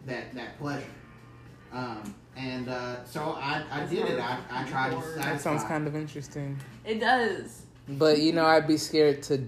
that 0.07 0.35
that 0.35 0.59
pleasure. 0.59 0.87
Um, 1.73 2.15
and 2.37 2.69
uh, 2.69 3.05
so 3.05 3.37
I, 3.39 3.65
I 3.71 3.85
did 3.87 4.07
it. 4.07 4.19
I, 4.19 4.39
I 4.51 4.65
tried 4.65 4.91
to 4.91 4.97
That 4.97 5.25
That 5.25 5.41
sounds 5.41 5.65
kind 5.65 5.87
of 5.87 5.95
interesting. 5.95 6.59
It 6.85 7.01
does. 7.01 7.63
But 7.89 8.21
you 8.21 8.33
know, 8.33 8.47
I'd 8.47 8.67
be 8.67 8.77
scared 8.77 9.23
to 9.25 9.47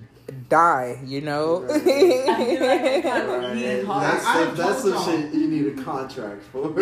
die. 0.48 1.00
You 1.04 1.20
know. 1.22 1.62
Right. 1.62 1.86
Like 2.26 2.28
I 2.28 3.00
kind 3.02 3.22
of 3.22 3.28
Right. 3.30 3.82
That's, 3.86 4.24
hard. 4.24 4.40
I- 4.42 4.46
some, 4.46 4.56
that's 4.56 4.82
some 4.82 5.04
shit 5.04 5.34
you 5.34 5.48
need 5.48 5.78
a 5.78 5.82
contract 5.82 6.42
for. 6.44 6.58
oh, 6.66 6.72
God. 6.72 6.80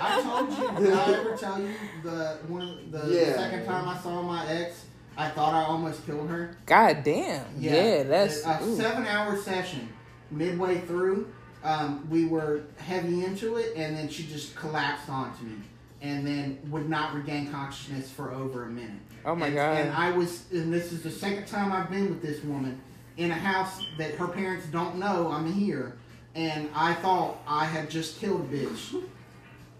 I 0.00 0.22
told 0.22 0.50
you. 0.80 0.86
Did 0.86 0.94
I 0.94 1.12
ever 1.12 1.36
tell 1.36 1.60
you 1.60 1.68
the 2.02 2.38
one 2.48 2.90
the, 2.90 3.06
Yeah. 3.08 3.34
second 3.34 3.64
time 3.66 3.88
I 3.88 3.98
saw 3.98 4.22
my 4.22 4.46
ex? 4.48 4.84
I 5.16 5.28
thought 5.28 5.54
I 5.54 5.64
almost 5.64 6.06
killed 6.06 6.28
her. 6.30 6.56
God 6.66 7.02
damn. 7.04 7.44
Yeah, 7.58 8.04
that's. 8.04 8.44
a 8.44 8.58
ooh. 8.62 8.76
seven-hour 8.76 9.36
session. 9.36 9.88
Midway 10.30 10.78
through, 10.82 11.26
um, 11.64 12.06
we 12.08 12.24
were 12.26 12.62
heavy 12.78 13.24
into 13.24 13.56
it, 13.56 13.72
and 13.76 13.96
then 13.96 14.08
she 14.08 14.22
just 14.24 14.54
collapsed 14.54 15.08
onto 15.10 15.44
me, 15.44 15.56
and 16.02 16.26
then 16.26 16.58
would 16.70 16.88
not 16.88 17.14
regain 17.14 17.50
consciousness 17.50 18.10
for 18.10 18.32
over 18.32 18.64
a 18.64 18.70
minute. 18.70 19.00
Oh 19.24 19.34
my 19.34 19.46
and, 19.46 19.54
God. 19.54 19.76
And 19.76 19.92
I 19.92 20.10
was, 20.10 20.44
and 20.50 20.72
this 20.72 20.92
is 20.92 21.02
the 21.02 21.10
second 21.10 21.46
time 21.46 21.72
I've 21.72 21.90
been 21.90 22.08
with 22.08 22.22
this 22.22 22.42
woman 22.42 22.80
in 23.16 23.30
a 23.30 23.34
house 23.34 23.84
that 23.98 24.14
her 24.14 24.28
parents 24.28 24.66
don't 24.66 24.96
know 24.96 25.30
I'm 25.30 25.52
here, 25.52 25.96
and 26.34 26.70
I 26.74 26.94
thought 26.94 27.38
I 27.46 27.64
had 27.64 27.90
just 27.90 28.18
killed 28.18 28.40
a 28.40 28.56
bitch 28.56 29.02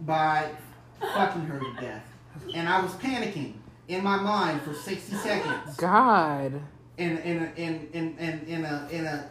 by 0.02 0.50
fucking 1.00 1.42
her 1.42 1.58
to 1.58 1.80
death, 1.80 2.04
and 2.54 2.68
I 2.68 2.82
was 2.82 2.92
panicking 2.92 3.54
in 3.88 4.04
my 4.04 4.16
mind 4.16 4.60
for 4.62 4.74
sixty 4.74 5.16
seconds 5.16 5.76
God. 5.76 6.60
in 6.98 7.18
in 7.18 7.42
a, 7.42 7.60
in 7.60 7.88
in 7.92 8.18
in 8.18 8.40
in 8.46 8.64
a 8.64 8.88
in 8.90 9.06
a 9.06 9.30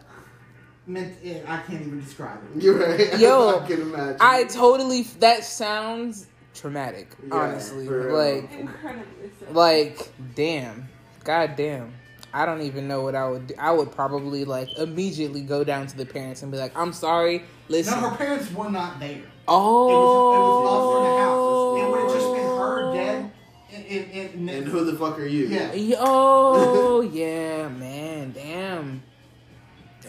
ment- 0.87 1.17
I 1.47 1.61
can't 1.61 1.81
even 1.81 2.01
describe 2.01 2.39
it. 2.55 2.63
You're 2.63 2.79
right. 2.79 3.19
Yo, 3.19 3.59
I 3.59 3.67
can 3.67 3.81
imagine. 3.81 4.17
I 4.19 4.45
totally. 4.45 5.03
That 5.19 5.43
sounds 5.43 6.25
traumatic. 6.59 7.07
Yeah, 7.27 7.35
honestly, 7.35 7.85
for 7.87 8.11
like, 8.13 8.51
Incredibly 8.51 9.31
so. 9.39 9.51
like, 9.53 10.09
damn. 10.35 10.87
God 11.23 11.55
damn. 11.55 11.93
I 12.33 12.45
don't 12.45 12.61
even 12.61 12.87
know 12.87 13.01
what 13.01 13.15
I 13.15 13.27
would 13.27 13.47
do. 13.47 13.55
I 13.57 13.71
would 13.71 13.91
probably 13.91 14.45
like 14.45 14.69
immediately 14.77 15.41
go 15.41 15.63
down 15.63 15.87
to 15.87 15.97
the 15.97 16.05
parents 16.05 16.43
and 16.43 16.51
be 16.51 16.57
like, 16.59 16.77
"I'm 16.77 16.93
sorry. 16.93 17.43
Listen, 17.69 17.99
No, 18.01 18.09
her 18.09 18.17
parents 18.17 18.51
were 18.53 18.69
not 18.69 18.99
there. 18.99 19.21
oh, 19.47 19.89
It 19.89 19.97
was 19.97 20.35
it 20.35 20.41
was 20.45 20.69
us 20.75 20.97
in 20.97 21.03
the 21.03 21.17
house. 21.23 21.79
It 21.81 21.89
would 21.91 22.01
have 22.01 22.21
just 22.21 22.33
been 22.35 22.57
her 22.57 22.93
dead. 22.93 23.31
And, 23.71 23.85
and, 23.85 24.11
and, 24.39 24.49
and 24.49 24.67
who 24.67 24.83
the 24.85 24.93
fuck 24.97 25.19
are 25.19 25.25
you? 25.25 25.47
Yeah. 25.47 25.95
Oh 25.99 27.01
yeah, 27.13 27.67
man, 27.69 28.31
damn, 28.31 29.01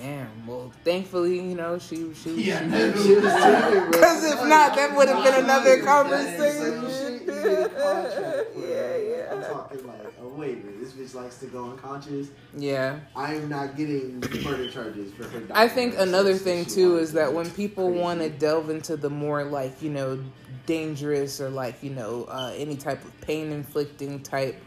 damn. 0.01 0.47
Well, 0.47 0.73
thankfully, 0.85 1.37
you 1.37 1.55
know, 1.55 1.79
she 1.79 2.13
she. 2.15 2.43
Yeah, 2.43 2.61
she- 2.61 2.67
no. 2.67 2.93
She 3.03 3.15
was 3.17 3.33
tripping, 3.33 3.91
bro. 3.91 4.01
'Cause 4.01 4.25
if 4.25 4.47
not, 4.47 4.75
that 4.77 4.97
would 4.97 5.09
have 5.09 5.25
been 5.25 5.45
another 5.45 5.83
conversation. 5.83 6.89
shit 6.89 7.23
you 7.27 7.27
need 7.27 7.59
a 7.59 7.69
contract 7.69 8.55
for. 8.55 8.61
Yeah, 8.61 8.97
yeah. 8.97 9.33
I'm 9.33 9.43
talking 9.43 9.87
like, 9.87 10.13
oh 10.23 10.29
wait, 10.29 10.55
a 10.55 10.57
minute, 10.57 10.81
this 10.81 10.93
bitch 10.93 11.15
likes 11.15 11.39
to 11.39 11.47
go 11.47 11.71
unconscious. 11.71 12.29
yeah. 12.57 12.99
I 13.15 13.35
am 13.35 13.49
not 13.49 13.77
getting 13.77 14.21
murder 14.43 14.71
charges 14.71 15.13
for 15.13 15.25
her. 15.25 15.43
I 15.53 15.69
think 15.69 15.95
another 15.99 16.33
She 16.35 16.41
thing 16.45 16.65
too 16.65 16.99
is 16.99 17.13
that 17.13 17.33
when 17.33 17.49
people 17.51 17.91
want 17.91 18.21
to 18.21 18.29
delve 18.31 18.71
into 18.71 18.97
the 18.97 19.11
more 19.11 19.45
like 19.45 19.81
you 19.83 19.91
know 19.91 20.19
dangerous 20.67 21.41
or 21.41 21.49
like 21.51 21.83
you 21.83 21.91
know 21.91 22.25
uh, 22.29 22.53
any 22.57 22.77
type 22.77 23.05
of 23.05 23.21
pain 23.21 23.51
inflicting 23.53 24.21
type 24.23 24.61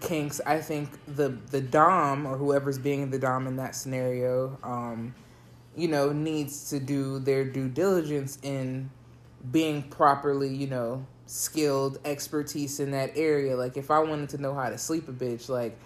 kinks, 0.00 0.40
I 0.46 0.60
think 0.60 0.90
the 1.06 1.28
the 1.50 1.60
dom 1.60 2.26
or 2.26 2.36
whoever's 2.36 2.78
being 2.78 3.10
the 3.10 3.18
dom 3.18 3.46
in 3.46 3.56
that 3.56 3.74
scenario, 3.74 4.58
um, 4.62 5.14
you 5.76 5.88
know, 5.88 6.12
needs 6.12 6.70
to 6.70 6.80
do 6.80 7.18
their 7.18 7.44
due 7.44 7.68
diligence 7.68 8.38
in 8.42 8.90
being 9.50 9.82
properly, 9.82 10.54
you 10.54 10.66
know, 10.66 11.06
skilled 11.26 11.98
expertise 12.04 12.80
in 12.80 12.90
that 12.92 13.12
area. 13.16 13.56
Like 13.56 13.76
if 13.76 13.90
I 13.90 14.00
wanted 14.00 14.30
to 14.30 14.38
know 14.38 14.54
how 14.54 14.70
to 14.70 14.78
sleep 14.78 15.08
a 15.08 15.12
bitch, 15.12 15.48
like 15.48 15.78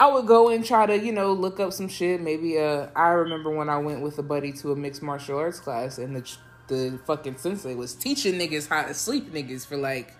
I 0.00 0.08
would 0.08 0.26
go 0.26 0.48
and 0.48 0.64
try 0.64 0.86
to, 0.86 0.98
you 0.98 1.12
know, 1.12 1.32
look 1.32 1.60
up 1.60 1.72
some 1.72 1.88
shit. 1.88 2.20
Maybe 2.20 2.58
uh 2.58 2.88
I 2.96 3.08
remember 3.08 3.50
when 3.50 3.68
I 3.68 3.78
went 3.78 4.00
with 4.00 4.18
a 4.18 4.22
buddy 4.22 4.52
to 4.52 4.72
a 4.72 4.76
mixed 4.76 5.02
martial 5.02 5.38
arts 5.38 5.60
class 5.60 5.98
and 5.98 6.16
the 6.16 6.36
the 6.66 6.98
fucking 7.06 7.36
sensei 7.36 7.74
was 7.74 7.94
teaching 7.94 8.34
niggas 8.34 8.68
how 8.68 8.82
to 8.82 8.94
sleep 8.94 9.32
niggas 9.32 9.66
for 9.66 9.76
like 9.76 10.14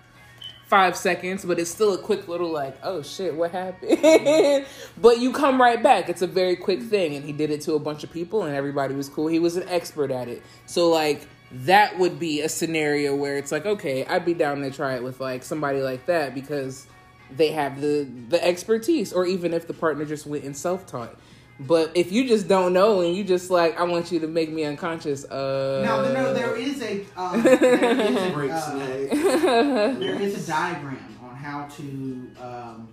five 0.74 0.96
seconds, 0.96 1.44
but 1.44 1.60
it's 1.60 1.70
still 1.70 1.94
a 1.94 1.98
quick 1.98 2.26
little 2.26 2.50
like, 2.50 2.76
oh 2.82 3.00
shit, 3.00 3.32
what 3.32 3.52
happened? 3.52 4.66
but 5.00 5.20
you 5.20 5.30
come 5.30 5.60
right 5.60 5.80
back. 5.80 6.08
It's 6.08 6.20
a 6.20 6.26
very 6.26 6.56
quick 6.56 6.82
thing, 6.82 7.14
and 7.14 7.24
he 7.24 7.30
did 7.30 7.52
it 7.52 7.60
to 7.60 7.74
a 7.74 7.78
bunch 7.78 8.02
of 8.02 8.10
people, 8.10 8.42
and 8.42 8.56
everybody 8.56 8.92
was 8.92 9.08
cool. 9.08 9.28
He 9.28 9.38
was 9.38 9.56
an 9.56 9.68
expert 9.68 10.10
at 10.10 10.26
it, 10.26 10.42
so 10.66 10.88
like 10.88 11.28
that 11.52 11.96
would 12.00 12.18
be 12.18 12.40
a 12.40 12.48
scenario 12.48 13.14
where 13.14 13.36
it's 13.36 13.52
like, 13.52 13.64
okay, 13.64 14.04
I'd 14.04 14.24
be 14.24 14.34
down 14.34 14.62
to 14.62 14.70
try 14.72 14.96
it 14.96 15.04
with 15.04 15.20
like 15.20 15.44
somebody 15.44 15.80
like 15.80 16.06
that 16.06 16.34
because 16.34 16.88
they 17.30 17.52
have 17.52 17.80
the 17.80 18.08
the 18.28 18.44
expertise, 18.44 19.12
or 19.12 19.26
even 19.26 19.54
if 19.54 19.68
the 19.68 19.74
partner 19.74 20.04
just 20.04 20.26
went 20.26 20.42
and 20.42 20.56
self 20.56 20.86
taught. 20.86 21.16
But 21.60 21.92
if 21.94 22.10
you 22.10 22.26
just 22.26 22.48
don't 22.48 22.72
know 22.72 23.00
and 23.00 23.16
you 23.16 23.22
just 23.22 23.50
like, 23.50 23.78
I 23.78 23.84
want 23.84 24.10
you 24.10 24.18
to 24.20 24.26
make 24.26 24.50
me 24.50 24.64
unconscious. 24.64 25.24
Uh, 25.24 25.82
Now, 25.84 26.02
no, 26.02 26.34
there 26.34 26.56
is 26.56 26.82
a 26.82 27.04
um, 27.16 27.42
there 27.42 28.44
is 28.44 28.50
a, 28.50 29.10
uh, 29.10 29.98
there 29.98 30.20
is 30.20 30.42
a 30.42 30.50
diagram 30.50 31.18
on 31.22 31.36
how 31.36 31.68
to 31.76 32.30
um, 32.40 32.88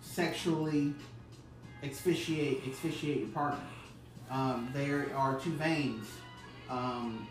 sexually 0.00 0.94
asphyxiate 1.82 2.62
asphyxiate 2.68 3.18
your 3.18 3.28
partner. 3.28 3.64
Um, 4.30 4.70
there 4.72 5.08
are 5.16 5.38
two 5.38 5.52
veins 5.52 6.06
um, 6.70 7.26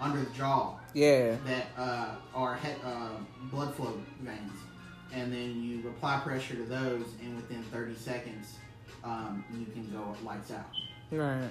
under 0.00 0.20
the 0.20 0.30
jaw 0.30 0.76
yeah. 0.92 1.36
that 1.46 1.66
uh, 1.76 2.08
are 2.34 2.56
he- 2.56 2.82
uh, 2.84 3.10
blood 3.50 3.74
flow 3.74 4.00
veins, 4.20 4.52
and 5.12 5.32
then 5.32 5.62
you 5.62 5.88
apply 5.88 6.18
pressure 6.20 6.54
to 6.56 6.64
those, 6.64 7.06
and 7.22 7.36
within 7.36 7.62
30 7.64 7.94
seconds, 7.96 8.54
um, 9.04 9.44
you 9.52 9.66
can 9.72 9.90
go 9.92 10.14
lights 10.24 10.50
out 10.50 10.66
Right. 11.10 11.50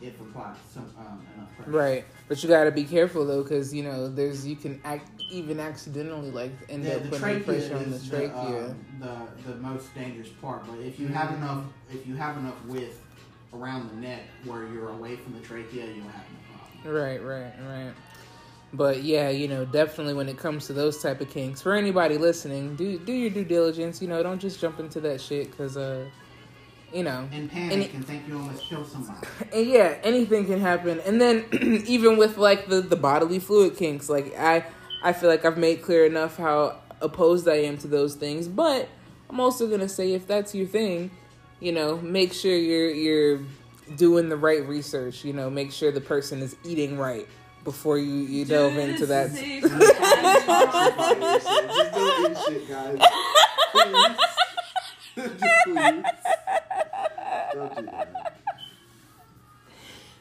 if 0.00 0.20
applied 0.20 0.54
some 0.72 0.90
um, 0.98 1.26
enough 1.34 1.56
pressure. 1.56 1.70
Right, 1.70 2.04
but 2.28 2.42
you 2.42 2.48
got 2.48 2.64
to 2.64 2.70
be 2.72 2.84
careful 2.84 3.26
though, 3.26 3.42
because 3.42 3.72
you 3.74 3.82
know 3.82 4.08
there's 4.08 4.46
you 4.46 4.56
can 4.56 4.80
act 4.84 5.08
even 5.30 5.58
accidentally 5.60 6.30
like 6.30 6.50
end 6.68 6.84
The, 6.84 6.96
up 6.96 7.02
the 7.04 7.08
putting 7.08 7.20
trachea 7.20 7.44
pressure 7.44 7.76
on 7.76 7.90
the 7.90 7.96
is 7.96 8.10
the, 8.10 8.16
trachea. 8.16 8.66
um, 8.66 8.76
the 9.00 9.50
the 9.52 9.56
most 9.58 9.94
dangerous 9.94 10.28
part. 10.40 10.66
But 10.66 10.78
if 10.80 10.98
you 11.00 11.08
have 11.08 11.30
Mhm. 11.30 11.36
enough, 11.38 11.64
if 11.92 12.06
you 12.06 12.14
have 12.16 12.36
enough 12.36 12.62
width 12.66 13.00
around 13.54 13.88
the 13.90 13.96
neck 13.96 14.22
where 14.44 14.66
you're 14.66 14.90
away 14.90 15.16
from 15.16 15.32
the 15.34 15.40
trachea, 15.40 15.86
you'll 15.86 16.08
have 16.08 16.24
no 16.30 16.38
problem. 16.84 16.94
Right, 16.94 17.22
right, 17.22 17.52
right. 17.68 17.92
But 18.74 19.02
yeah, 19.02 19.28
you 19.28 19.48
know, 19.48 19.64
definitely 19.66 20.14
when 20.14 20.28
it 20.28 20.38
comes 20.38 20.66
to 20.68 20.72
those 20.72 21.02
type 21.02 21.20
of 21.20 21.28
kinks, 21.28 21.60
for 21.60 21.74
anybody 21.74 22.16
listening, 22.18 22.74
do 22.76 22.98
do 22.98 23.12
your 23.12 23.30
due 23.30 23.44
diligence. 23.44 24.00
You 24.00 24.08
know, 24.08 24.22
don't 24.22 24.40
just 24.40 24.60
jump 24.60 24.80
into 24.80 25.00
that 25.00 25.20
shit 25.20 25.50
because 25.50 25.76
uh, 25.76 26.06
you 26.92 27.02
know, 27.02 27.28
And 27.32 27.50
panic 27.50 27.72
And 27.72 27.94
and, 27.94 28.06
think 28.06 28.28
you 28.28 28.36
almost 28.36 28.64
killed 28.64 28.86
somebody. 28.86 29.26
and 29.52 29.66
yeah, 29.66 29.96
anything 30.02 30.46
can 30.46 30.60
happen. 30.60 31.00
And 31.00 31.20
then 31.20 31.44
even 31.86 32.16
with 32.16 32.36
like 32.36 32.68
the 32.68 32.80
the 32.80 32.96
bodily 32.96 33.38
fluid 33.38 33.76
kinks, 33.76 34.08
like 34.08 34.36
I 34.38 34.64
I 35.02 35.12
feel 35.12 35.28
like 35.28 35.44
I've 35.44 35.58
made 35.58 35.82
clear 35.82 36.06
enough 36.06 36.36
how 36.36 36.76
opposed 37.00 37.48
I 37.48 37.56
am 37.56 37.78
to 37.78 37.88
those 37.88 38.14
things, 38.14 38.48
but 38.48 38.88
I'm 39.28 39.40
also 39.40 39.66
going 39.66 39.80
to 39.80 39.88
say 39.88 40.12
if 40.12 40.26
that's 40.26 40.54
your 40.54 40.66
thing, 40.66 41.10
you 41.60 41.72
know, 41.72 41.98
make 41.98 42.32
sure 42.32 42.56
you're 42.56 42.90
you're 42.90 43.40
doing 43.96 44.28
the 44.28 44.36
right 44.36 44.66
research, 44.66 45.24
you 45.24 45.32
know, 45.32 45.50
make 45.50 45.72
sure 45.72 45.90
the 45.90 46.00
person 46.00 46.40
is 46.40 46.56
eating 46.64 46.98
right 46.98 47.26
before 47.64 47.98
you 47.98 48.12
you 48.12 48.44
delve 48.44 48.76
into 48.76 49.06
that. 49.06 49.30
Just 49.32 49.72
don't 51.92 52.30
eat 52.30 52.38
shit, 52.46 52.68
guys. 52.68 52.98
Please. 53.72 54.16
Just 55.14 55.64
please. 55.64 56.04
Don't 57.52 57.76
do 57.76 57.82
that. 57.82 58.38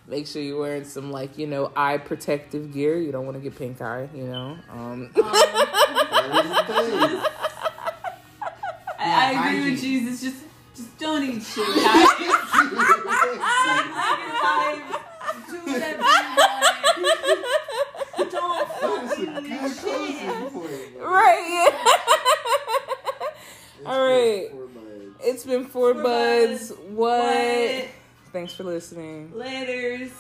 Make 0.07 0.27
sure 0.27 0.41
you're 0.41 0.59
wearing 0.59 0.84
some 0.84 1.11
like 1.11 1.38
you 1.38 1.47
know 1.47 1.71
eye 1.75 1.97
protective 1.97 2.73
gear. 2.73 2.97
You 2.97 3.11
don't 3.11 3.25
want 3.25 3.38
to 3.38 3.41
get 3.41 3.57
pink 3.57 3.82
eye. 3.82 4.09
You 4.13 4.27
know. 4.27 4.57
Um. 4.69 5.09
um 5.17 7.23
I, 9.03 9.47
agree 9.47 9.71
with 9.71 9.82
Jesus. 9.82 10.21
Just 10.21 10.43
just 10.75 10.97
don't 10.97 11.23
eat 11.23 11.41
shit, 11.41 11.65
guys. 11.84 13.41
Right. 20.99 21.69
All 23.86 23.99
right. 23.99 24.49
It's 25.24 25.43
been 25.45 25.65
four, 25.65 25.93
Four 25.93 26.03
buds. 26.03 26.69
buds. 26.69 26.80
What? 26.89 27.24
What? 27.24 27.86
Thanks 28.34 28.53
for 28.53 28.63
listening. 28.63 29.32
Laters. 29.36 30.11